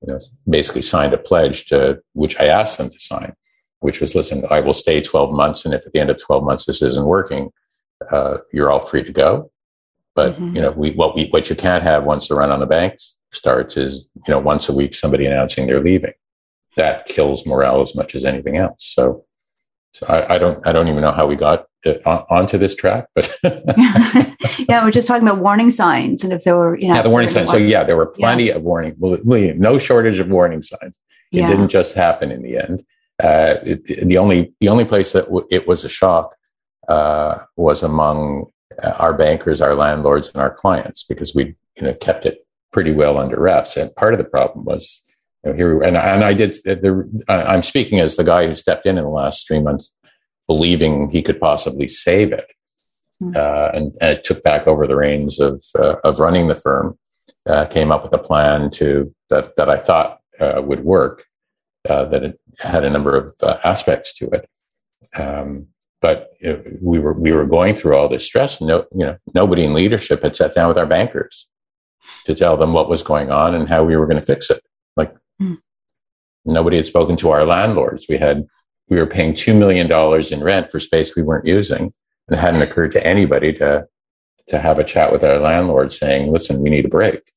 [0.02, 3.35] you know, basically signed a pledge to which I asked them to sign,
[3.81, 6.44] which was, listen, I will stay 12 months, and if at the end of 12
[6.44, 7.50] months this isn't working,
[8.11, 9.50] uh, you're all free to go.
[10.14, 10.56] But mm-hmm.
[10.56, 13.18] you know, we what we what you can't have once the run on the banks
[13.32, 16.14] starts is you know once a week somebody announcing they're leaving.
[16.76, 18.85] That kills morale as much as anything else.
[18.94, 19.26] So
[19.96, 21.64] so I, I, don't I don't even know how we got
[22.04, 23.35] on, onto this track, but
[24.68, 27.09] yeah, we're just talking about warning signs, and if there were you know yeah the
[27.09, 27.50] warning signs.
[27.50, 28.56] So yeah, there were plenty yeah.
[28.56, 28.94] of warning,
[29.59, 31.00] no shortage of warning signs.
[31.32, 31.46] It yeah.
[31.46, 32.85] didn't just happen in the end.
[33.22, 36.36] Uh, it, the only the only place that w- it was a shock
[36.88, 38.46] uh, was among
[38.83, 42.92] uh, our bankers, our landlords, and our clients because we you know kept it pretty
[42.92, 43.77] well under wraps.
[43.77, 45.03] And part of the problem was
[45.46, 46.55] know, here and and I did.
[46.64, 49.92] The, I'm speaking as the guy who stepped in in the last three months,
[50.46, 52.46] believing he could possibly save it,
[53.22, 53.37] mm-hmm.
[53.37, 56.99] uh, and, and took back over the reins of uh, of running the firm.
[57.49, 61.25] Uh, came up with a plan to that that I thought uh, would work.
[61.88, 64.49] Uh, that it had a number of uh, aspects to it.
[65.14, 65.68] Um,
[66.00, 66.30] but
[66.80, 68.61] we were we were going through all this stress.
[68.61, 71.49] No, you know, nobody in leadership had sat down with our bankers
[72.24, 74.62] to tell them what was going on and how we were going to fix it.
[74.97, 75.59] Like Mm.
[76.44, 78.07] Nobody had spoken to our landlords.
[78.09, 78.47] We had
[78.88, 81.92] we were paying two million dollars in rent for space we weren't using,
[82.28, 83.86] and it hadn't occurred to anybody to
[84.49, 87.32] to have a chat with our landlord saying, "Listen, we need a break,"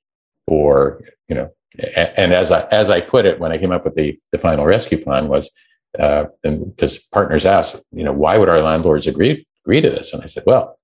[0.47, 1.49] or you know.
[1.95, 4.65] And as I as I put it when I came up with the the final
[4.65, 5.49] rescue plan was
[5.97, 10.13] uh, because partners asked, you know, why would our landlords agree agree to this?
[10.13, 10.77] And I said, well,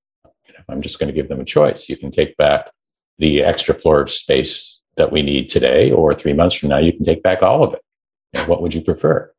[0.48, 1.90] you know, I'm just going to give them a choice.
[1.90, 2.72] You can take back
[3.20, 6.94] the extra floor of space that we need today, or three months from now, you
[6.94, 8.48] can take back all of it.
[8.48, 9.32] what would you prefer?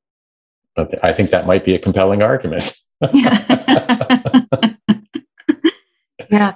[0.74, 2.76] But I think that might be a compelling argument.
[3.12, 4.34] yeah.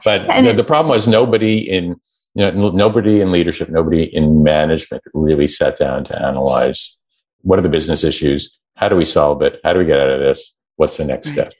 [0.05, 1.97] But the, the, problem was nobody in
[2.35, 6.97] you know nobody in leadership, nobody in management really sat down to analyze
[7.43, 10.09] what are the business issues, how do we solve it, how do we get out
[10.11, 11.35] of this, what's the next right.
[11.35, 11.53] step.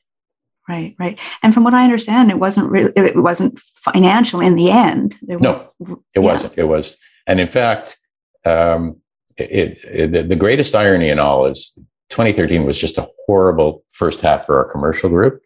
[0.67, 1.21] Right, right.
[1.43, 5.17] And from what I understand, it wasn't really it wasn't financial in the end.
[5.23, 6.23] no, it yeah.
[6.23, 6.55] wasn't.
[6.57, 6.97] It was,
[7.27, 7.99] and in fact,
[8.47, 8.97] um,
[9.37, 11.73] it, it, the greatest irony in all is
[12.11, 15.43] 2013 was just a horrible first half for our commercial group,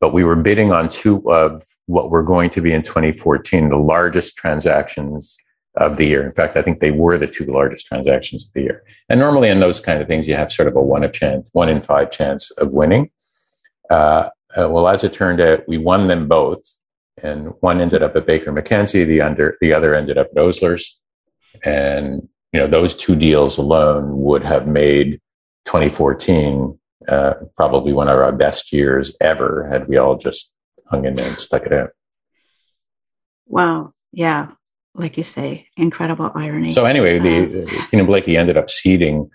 [0.00, 3.76] but we were bidding on two of what were going to be in 2014 the
[3.76, 5.38] largest transactions
[5.76, 6.24] of the year.
[6.24, 8.82] In fact, I think they were the two largest transactions of the year.
[9.08, 11.50] And normally in those kind of things, you have sort of a one of chance,
[11.52, 13.10] one in five chance of winning.
[13.90, 16.62] Uh, uh, well, as it turned out, we won them both,
[17.22, 20.98] and one ended up at Baker McKenzie, the under the other ended up at Osler's,
[21.62, 25.20] and you know those two deals alone would have made
[25.66, 30.52] 2014 uh, probably one of our best years ever had we all just
[30.88, 31.90] hung in there and stuck it out.
[33.46, 33.92] Wow.
[34.12, 34.52] Yeah.
[34.96, 36.72] Like you say, incredible irony.
[36.72, 39.30] So anyway, the uh, Heenan Blaikie ended up seeding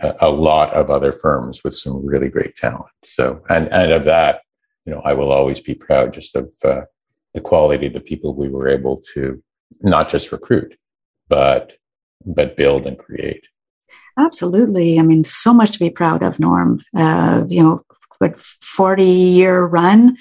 [0.00, 2.90] a, a, lot of other firms with some really great talent.
[3.04, 4.40] So, and, and of that,
[4.86, 6.82] you know, I will always be proud just of uh,
[7.34, 9.42] the quality of the people we were able to
[9.82, 10.74] not just recruit,
[11.28, 11.74] but,
[12.24, 13.44] but build and create.
[14.18, 14.98] Absolutely.
[14.98, 16.80] I mean, so much to be proud of, Norm.
[16.96, 17.84] Uh, you know,
[18.20, 20.16] good 40 year run.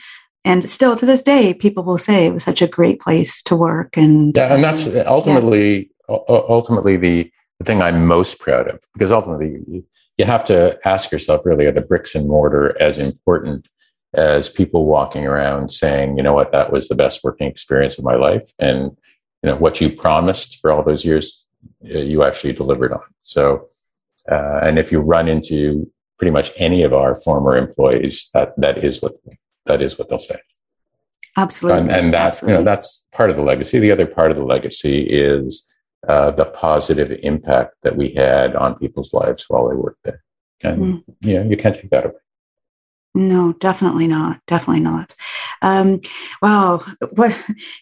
[0.46, 3.56] And still to this day, people will say it was such a great place to
[3.56, 3.96] work.
[3.98, 6.18] And, yeah, and that's ultimately, yeah.
[6.28, 9.84] ultimately the, the thing I'm most proud of, because ultimately
[10.18, 13.68] you have to ask yourself really, are the bricks and mortar as important
[14.14, 18.04] as people walking around saying, you know what, that was the best working experience of
[18.04, 18.52] my life.
[18.60, 18.96] And,
[19.42, 21.46] you know, what you promised for all those years,
[21.82, 23.02] you actually delivered on.
[23.22, 23.70] So
[24.32, 28.84] uh, and if you run into pretty much any of our former employees, that that
[28.84, 29.14] is what
[29.66, 30.40] that is what they'll say.
[31.36, 33.80] Absolutely, and, and that's you know that's part of the legacy.
[33.80, 35.66] The other part of the legacy is
[36.08, 40.24] uh, the positive impact that we had on people's lives while they worked there,
[40.64, 41.04] and mm.
[41.22, 42.16] you know you can't take that away.
[43.16, 44.40] No, definitely not.
[44.48, 45.14] Definitely not.
[45.62, 46.02] Um,
[46.42, 46.84] wow.
[47.12, 47.38] What?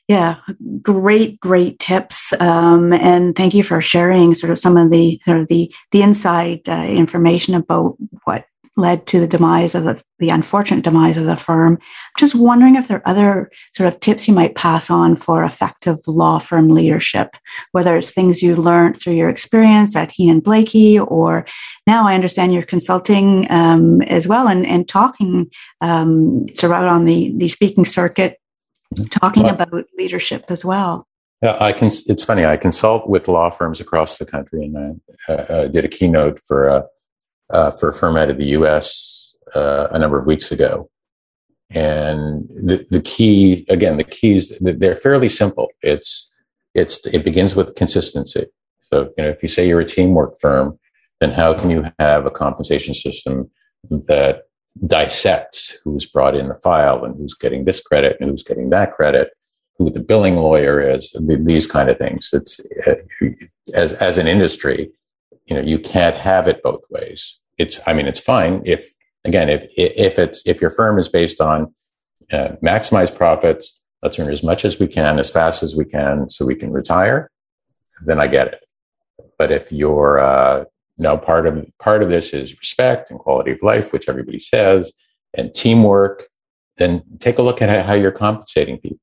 [0.07, 0.37] Yeah.
[0.81, 2.33] Great, great tips.
[2.41, 6.01] Um, and thank you for sharing sort of some of the sort of the the
[6.01, 8.45] inside uh, information about what
[8.77, 11.77] led to the demise of the, the unfortunate demise of the firm.
[12.17, 15.97] Just wondering if there are other sort of tips you might pass on for effective
[16.07, 17.35] law firm leadership,
[17.73, 21.45] whether it's things you learned through your experience at Heenan Blaikie, or
[21.85, 25.51] now I understand you're consulting um, as well and, and talking
[25.81, 28.37] um, sort of out on the, the speaking circuit,
[29.09, 31.07] talking well, about leadership as well.
[31.41, 31.87] Yeah, I can.
[31.87, 32.45] It's funny.
[32.45, 36.39] I consult with law firms across the country, and I uh, uh, did a keynote
[36.39, 36.85] for a
[37.51, 40.89] uh, for a firm out of the US uh, a number of weeks ago.
[41.69, 45.67] And the, the key, again, the keys, they're fairly simple.
[45.81, 46.29] It's,
[46.73, 48.47] it's, it begins with consistency.
[48.81, 50.77] So, you know, if you say you're a teamwork firm,
[51.21, 53.49] then how can you have a compensation system
[53.89, 54.43] that
[54.85, 58.93] dissects who's brought in the file and who's getting this credit and who's getting that
[58.93, 59.29] credit,
[59.77, 62.29] who the billing lawyer is, these kind of things.
[62.33, 62.95] It's uh,
[63.73, 64.91] as as an industry,
[65.45, 68.81] you know, you can't have it both ways it's i mean it's fine if
[69.25, 71.73] again if if it's if your firm is based on
[72.31, 76.29] uh, maximize profits let's earn as much as we can as fast as we can
[76.29, 77.29] so we can retire
[78.05, 78.61] then i get it.
[79.37, 80.65] But if you're uh,
[80.97, 84.91] no part of part of this is respect and quality of life which everybody says
[85.37, 86.27] and teamwork
[86.77, 88.97] then take a look at how you're compensating people.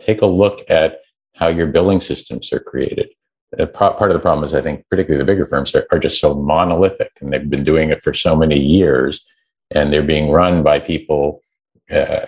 [0.00, 0.98] Take a look at
[1.36, 3.08] how your billing systems are created
[3.72, 6.34] part of the problem is I think particularly the bigger firms are, are, just so
[6.34, 9.24] monolithic and they've been doing it for so many years
[9.72, 11.42] and they're being run by people
[11.90, 12.26] uh,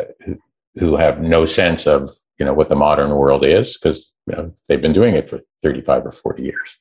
[0.74, 4.52] who have no sense of you know what the modern world is because you know,
[4.68, 6.78] they've been doing it for 35 or 40 years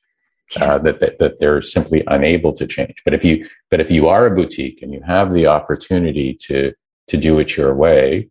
[0.60, 2.96] uh, that, that, that they're simply unable to change.
[3.04, 6.72] But if you but if you are a boutique and you have the opportunity to
[7.08, 8.28] to do it your way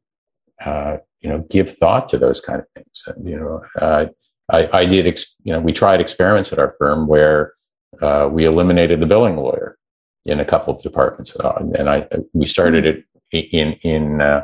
[0.65, 3.03] uh, you know give thought to those kind of things.
[3.23, 4.05] You know uh,
[4.51, 7.53] I, I did, ex, you know, we tried experiments at our firm where
[8.01, 9.77] uh, we eliminated the billing lawyer
[10.25, 14.43] in a couple of departments, uh, and I we started it in in uh,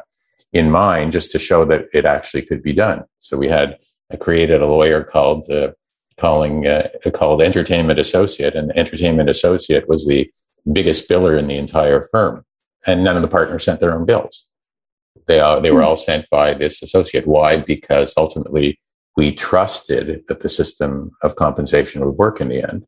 [0.54, 3.04] in mind just to show that it actually could be done.
[3.20, 3.78] So we had
[4.12, 5.72] I created a lawyer called uh,
[6.20, 10.32] calling uh, called Entertainment Associate, and Entertainment Associate was the
[10.72, 12.46] biggest biller in the entire firm,
[12.86, 14.48] and none of the partners sent their own bills.
[15.28, 15.90] They uh, they were hmm.
[15.90, 17.28] all sent by this associate.
[17.28, 17.58] Why?
[17.58, 18.80] Because ultimately
[19.18, 22.86] we trusted that the system of compensation would work in the end.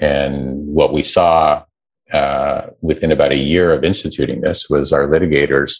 [0.00, 1.64] And what we saw
[2.12, 5.76] uh, within about a year of instituting this was our litigators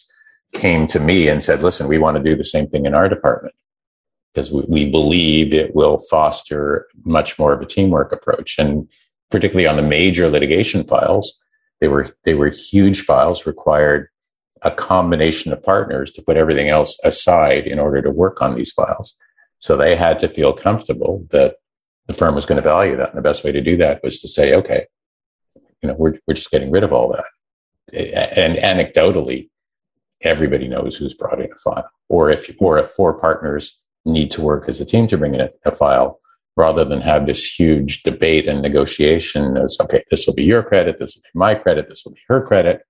[0.52, 3.08] came to me and said, listen, we want to do the same thing in our
[3.08, 3.54] department
[4.32, 8.56] because we, we believe it will foster much more of a teamwork approach.
[8.58, 8.88] And
[9.30, 11.38] particularly on the major litigation files,
[11.80, 14.08] they were, they were huge files, required
[14.62, 18.72] a combination of partners to put everything else aside in order to work on these
[18.72, 19.16] files.
[19.58, 21.56] So they had to feel comfortable that
[22.06, 23.10] the firm was going to value that.
[23.10, 24.86] And the best way to do that was to say, okay,
[25.82, 27.24] you know, we're, we're just getting rid of all that.
[27.92, 29.48] And anecdotally,
[30.22, 31.90] everybody knows who's brought in a file.
[32.08, 35.40] Or if, or if four partners need to work as a team to bring in
[35.40, 36.20] a, a file,
[36.56, 40.98] rather than have this huge debate and negotiation as, okay, this will be your credit,
[40.98, 42.82] this will be my credit, this will be her credit.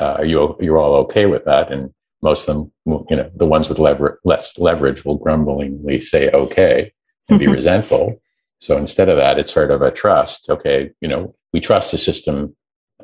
[0.00, 1.72] Uh, are you, you're all okay with that?
[1.72, 1.92] And
[2.22, 2.72] most of them,
[3.08, 6.92] you know, the ones with lever- less leverage will grumblingly say okay
[7.28, 7.54] and be mm-hmm.
[7.54, 8.20] resentful.
[8.60, 10.50] So instead of that, it's sort of a trust.
[10.50, 12.54] Okay, you know, we trust the system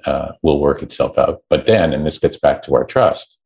[0.05, 1.43] uh, will work itself out.
[1.49, 3.39] But then, and this gets back to our trust,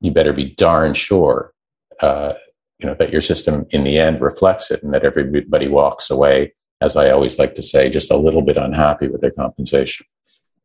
[0.00, 1.52] you better be darn sure,
[2.00, 2.32] uh,
[2.78, 6.54] you know, that your system in the end reflects it, and that everybody walks away,
[6.80, 10.06] as I always like to say, just a little bit unhappy with their compensation.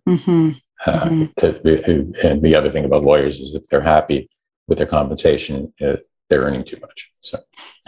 [0.08, 0.52] Mm-hmm.
[0.86, 2.28] Uh, mm-hmm.
[2.28, 4.30] and the other thing about lawyers is if they're happy
[4.68, 5.96] with their compensation, uh,
[6.30, 7.12] they're earning too much.
[7.22, 7.40] So.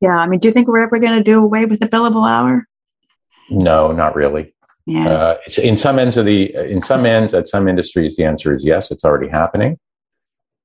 [0.00, 2.28] yeah, I mean, do you think we're ever going to do away with the billable
[2.28, 2.66] hour?
[3.50, 4.54] No, not really.
[4.86, 5.08] Yeah.
[5.08, 8.56] Uh, it's in some ends of the in some ends at some industries the answer
[8.56, 9.78] is yes, it's already happening.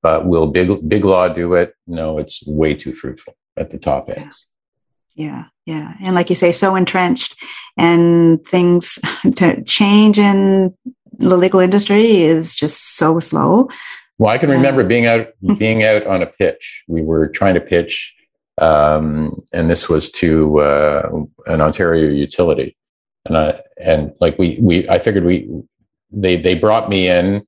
[0.02, 1.74] But will big big law do it?
[1.86, 4.46] No, it's way too fruitful at the top ends.
[5.14, 7.36] Yeah, yeah, and like you say, so entrenched,
[7.76, 8.98] and things
[9.36, 10.74] to change in
[11.18, 13.68] the legal industry is just so slow.
[14.18, 16.84] Well, I can remember being out being out on a pitch.
[16.86, 18.14] We were trying to pitch,
[18.58, 21.08] um, and this was to uh,
[21.46, 22.76] an Ontario utility,
[23.24, 25.48] and I and like we we I figured we
[26.10, 27.46] they they brought me in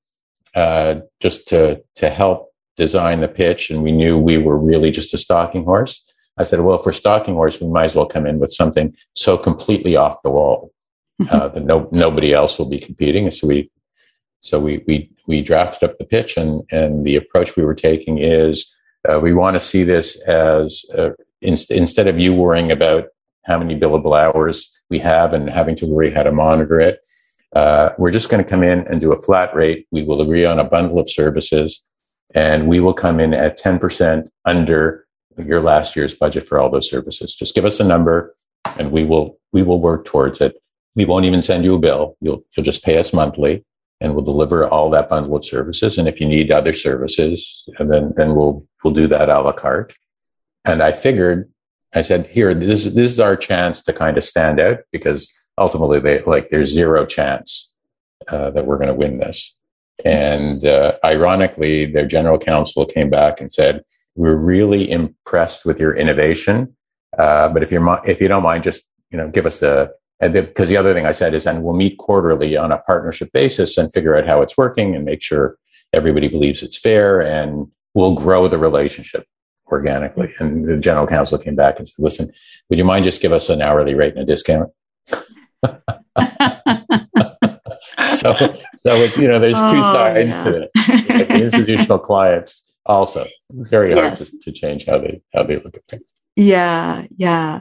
[0.55, 5.15] uh, just to to help design the pitch, and we knew we were really just
[5.15, 6.03] a stalking horse.
[6.39, 8.95] I said, well, if we're stalking horse, we might as well come in with something
[9.15, 10.73] so completely off the wall
[11.31, 13.31] uh, that no nobody else will be competing.
[13.31, 13.71] So we
[14.41, 18.19] so we we we drafted up the pitch, and and the approach we were taking
[18.19, 18.73] is
[19.09, 21.11] uh, we want to see this as uh,
[21.41, 23.07] in, instead of you worrying about
[23.45, 27.01] how many billable hours we have and having to worry how to monitor it.
[27.55, 29.87] Uh, we're just going to come in and do a flat rate.
[29.91, 31.83] We will agree on a bundle of services,
[32.35, 35.06] and we will come in at 10% under
[35.39, 37.35] your last year's budget for all those services.
[37.35, 38.35] Just give us a number,
[38.79, 40.57] and we will we will work towards it.
[40.95, 42.17] We won't even send you a bill.
[42.21, 43.65] You'll you'll just pay us monthly,
[44.01, 45.99] and we'll deliver all that bundle of services.
[45.99, 49.53] And if you need other services, and then then we'll we'll do that a la
[49.53, 49.95] carte.
[50.65, 51.51] And I figured,
[51.95, 56.01] I said, here, this this is our chance to kind of stand out because ultimately,
[56.01, 57.73] they like there's zero chance
[58.29, 59.57] uh, that we're going to win this.
[60.05, 63.83] And uh, ironically, their general counsel came back and said,
[64.17, 66.77] "We're really impressed with your innovation,
[67.17, 70.69] uh, but if you're if you don't mind, just you know, give us the because
[70.69, 73.77] the, the other thing I said is, and we'll meet quarterly on a partnership basis
[73.77, 75.59] and figure out how it's working and make sure
[75.93, 79.27] everybody believes it's fair and we'll grow the relationship
[79.71, 80.33] organically.
[80.39, 82.33] And the general counsel came back and said, listen,
[82.69, 84.71] would you mind just give us an hourly rate and a discount?
[88.15, 90.45] so, so it, you know, there's two oh, sides yeah.
[90.45, 90.71] to it.
[91.29, 94.31] The institutional clients also very hard yes.
[94.31, 96.15] to, to change how they how they look at things.
[96.37, 97.61] Yeah, yeah.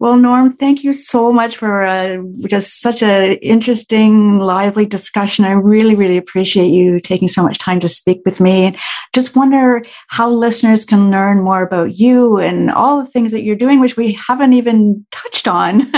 [0.00, 5.44] Well, Norm, thank you so much for uh, just such an interesting, lively discussion.
[5.44, 8.64] I really, really appreciate you taking so much time to speak with me.
[8.64, 8.76] And
[9.14, 13.54] just wonder how listeners can learn more about you and all the things that you're
[13.56, 15.80] doing, which we haven't even touched on.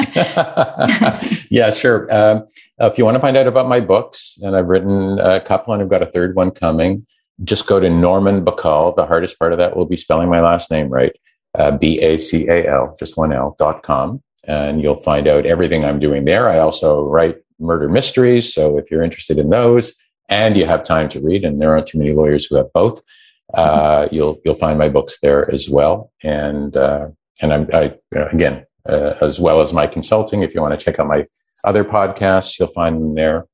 [1.50, 2.06] yeah, sure.
[2.14, 2.46] Um,
[2.78, 5.82] if you want to find out about my books, and I've written a couple, and
[5.82, 7.06] I've got a third one coming.
[7.44, 8.96] Just go to Norman Bacal.
[8.96, 11.12] The hardest part of that will be spelling my last name right
[11.58, 14.22] uh, B A C A L, just one L, dot com.
[14.44, 16.48] And you'll find out everything I'm doing there.
[16.48, 18.54] I also write murder mysteries.
[18.54, 19.92] So if you're interested in those
[20.28, 23.02] and you have time to read, and there aren't too many lawyers who have both,
[23.54, 26.12] uh, you'll, you'll find my books there as well.
[26.22, 27.08] And, uh,
[27.40, 30.98] and I'm, I, again, uh, as well as my consulting, if you want to check
[30.98, 31.26] out my
[31.64, 33.46] other podcasts, you'll find them there.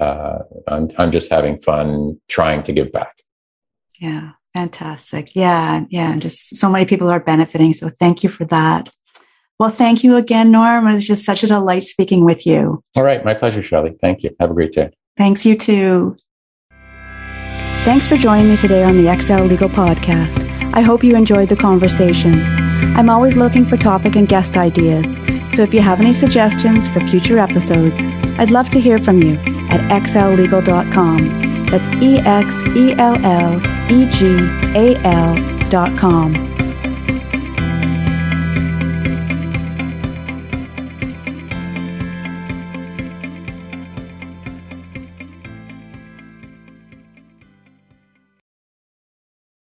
[0.00, 3.14] Uh, I'm, I'm just having fun trying to give back.
[3.98, 4.30] Yeah.
[4.54, 5.34] Fantastic.
[5.34, 5.84] Yeah.
[5.90, 6.12] Yeah.
[6.12, 7.74] And just so many people are benefiting.
[7.74, 8.90] So thank you for that.
[9.58, 10.86] Well, thank you again, Norm.
[10.86, 12.82] It was just such a delight speaking with you.
[12.96, 13.24] All right.
[13.24, 13.96] My pleasure, Shelley.
[14.00, 14.30] Thank you.
[14.40, 14.90] Have a great day.
[15.16, 16.16] Thanks, you too.
[17.84, 20.44] Thanks for joining me today on the Exel Legal Podcast.
[20.74, 22.40] I hope you enjoyed the conversation.
[22.96, 25.14] I'm always looking for topic and guest ideas.
[25.54, 28.04] So if you have any suggestions for future episodes,
[28.38, 29.34] I'd love to hear from you
[29.70, 31.47] at exellegal.com.
[31.70, 33.60] That's E X E L L
[33.90, 34.26] E G
[34.74, 35.34] A L
[35.68, 36.57] dot com.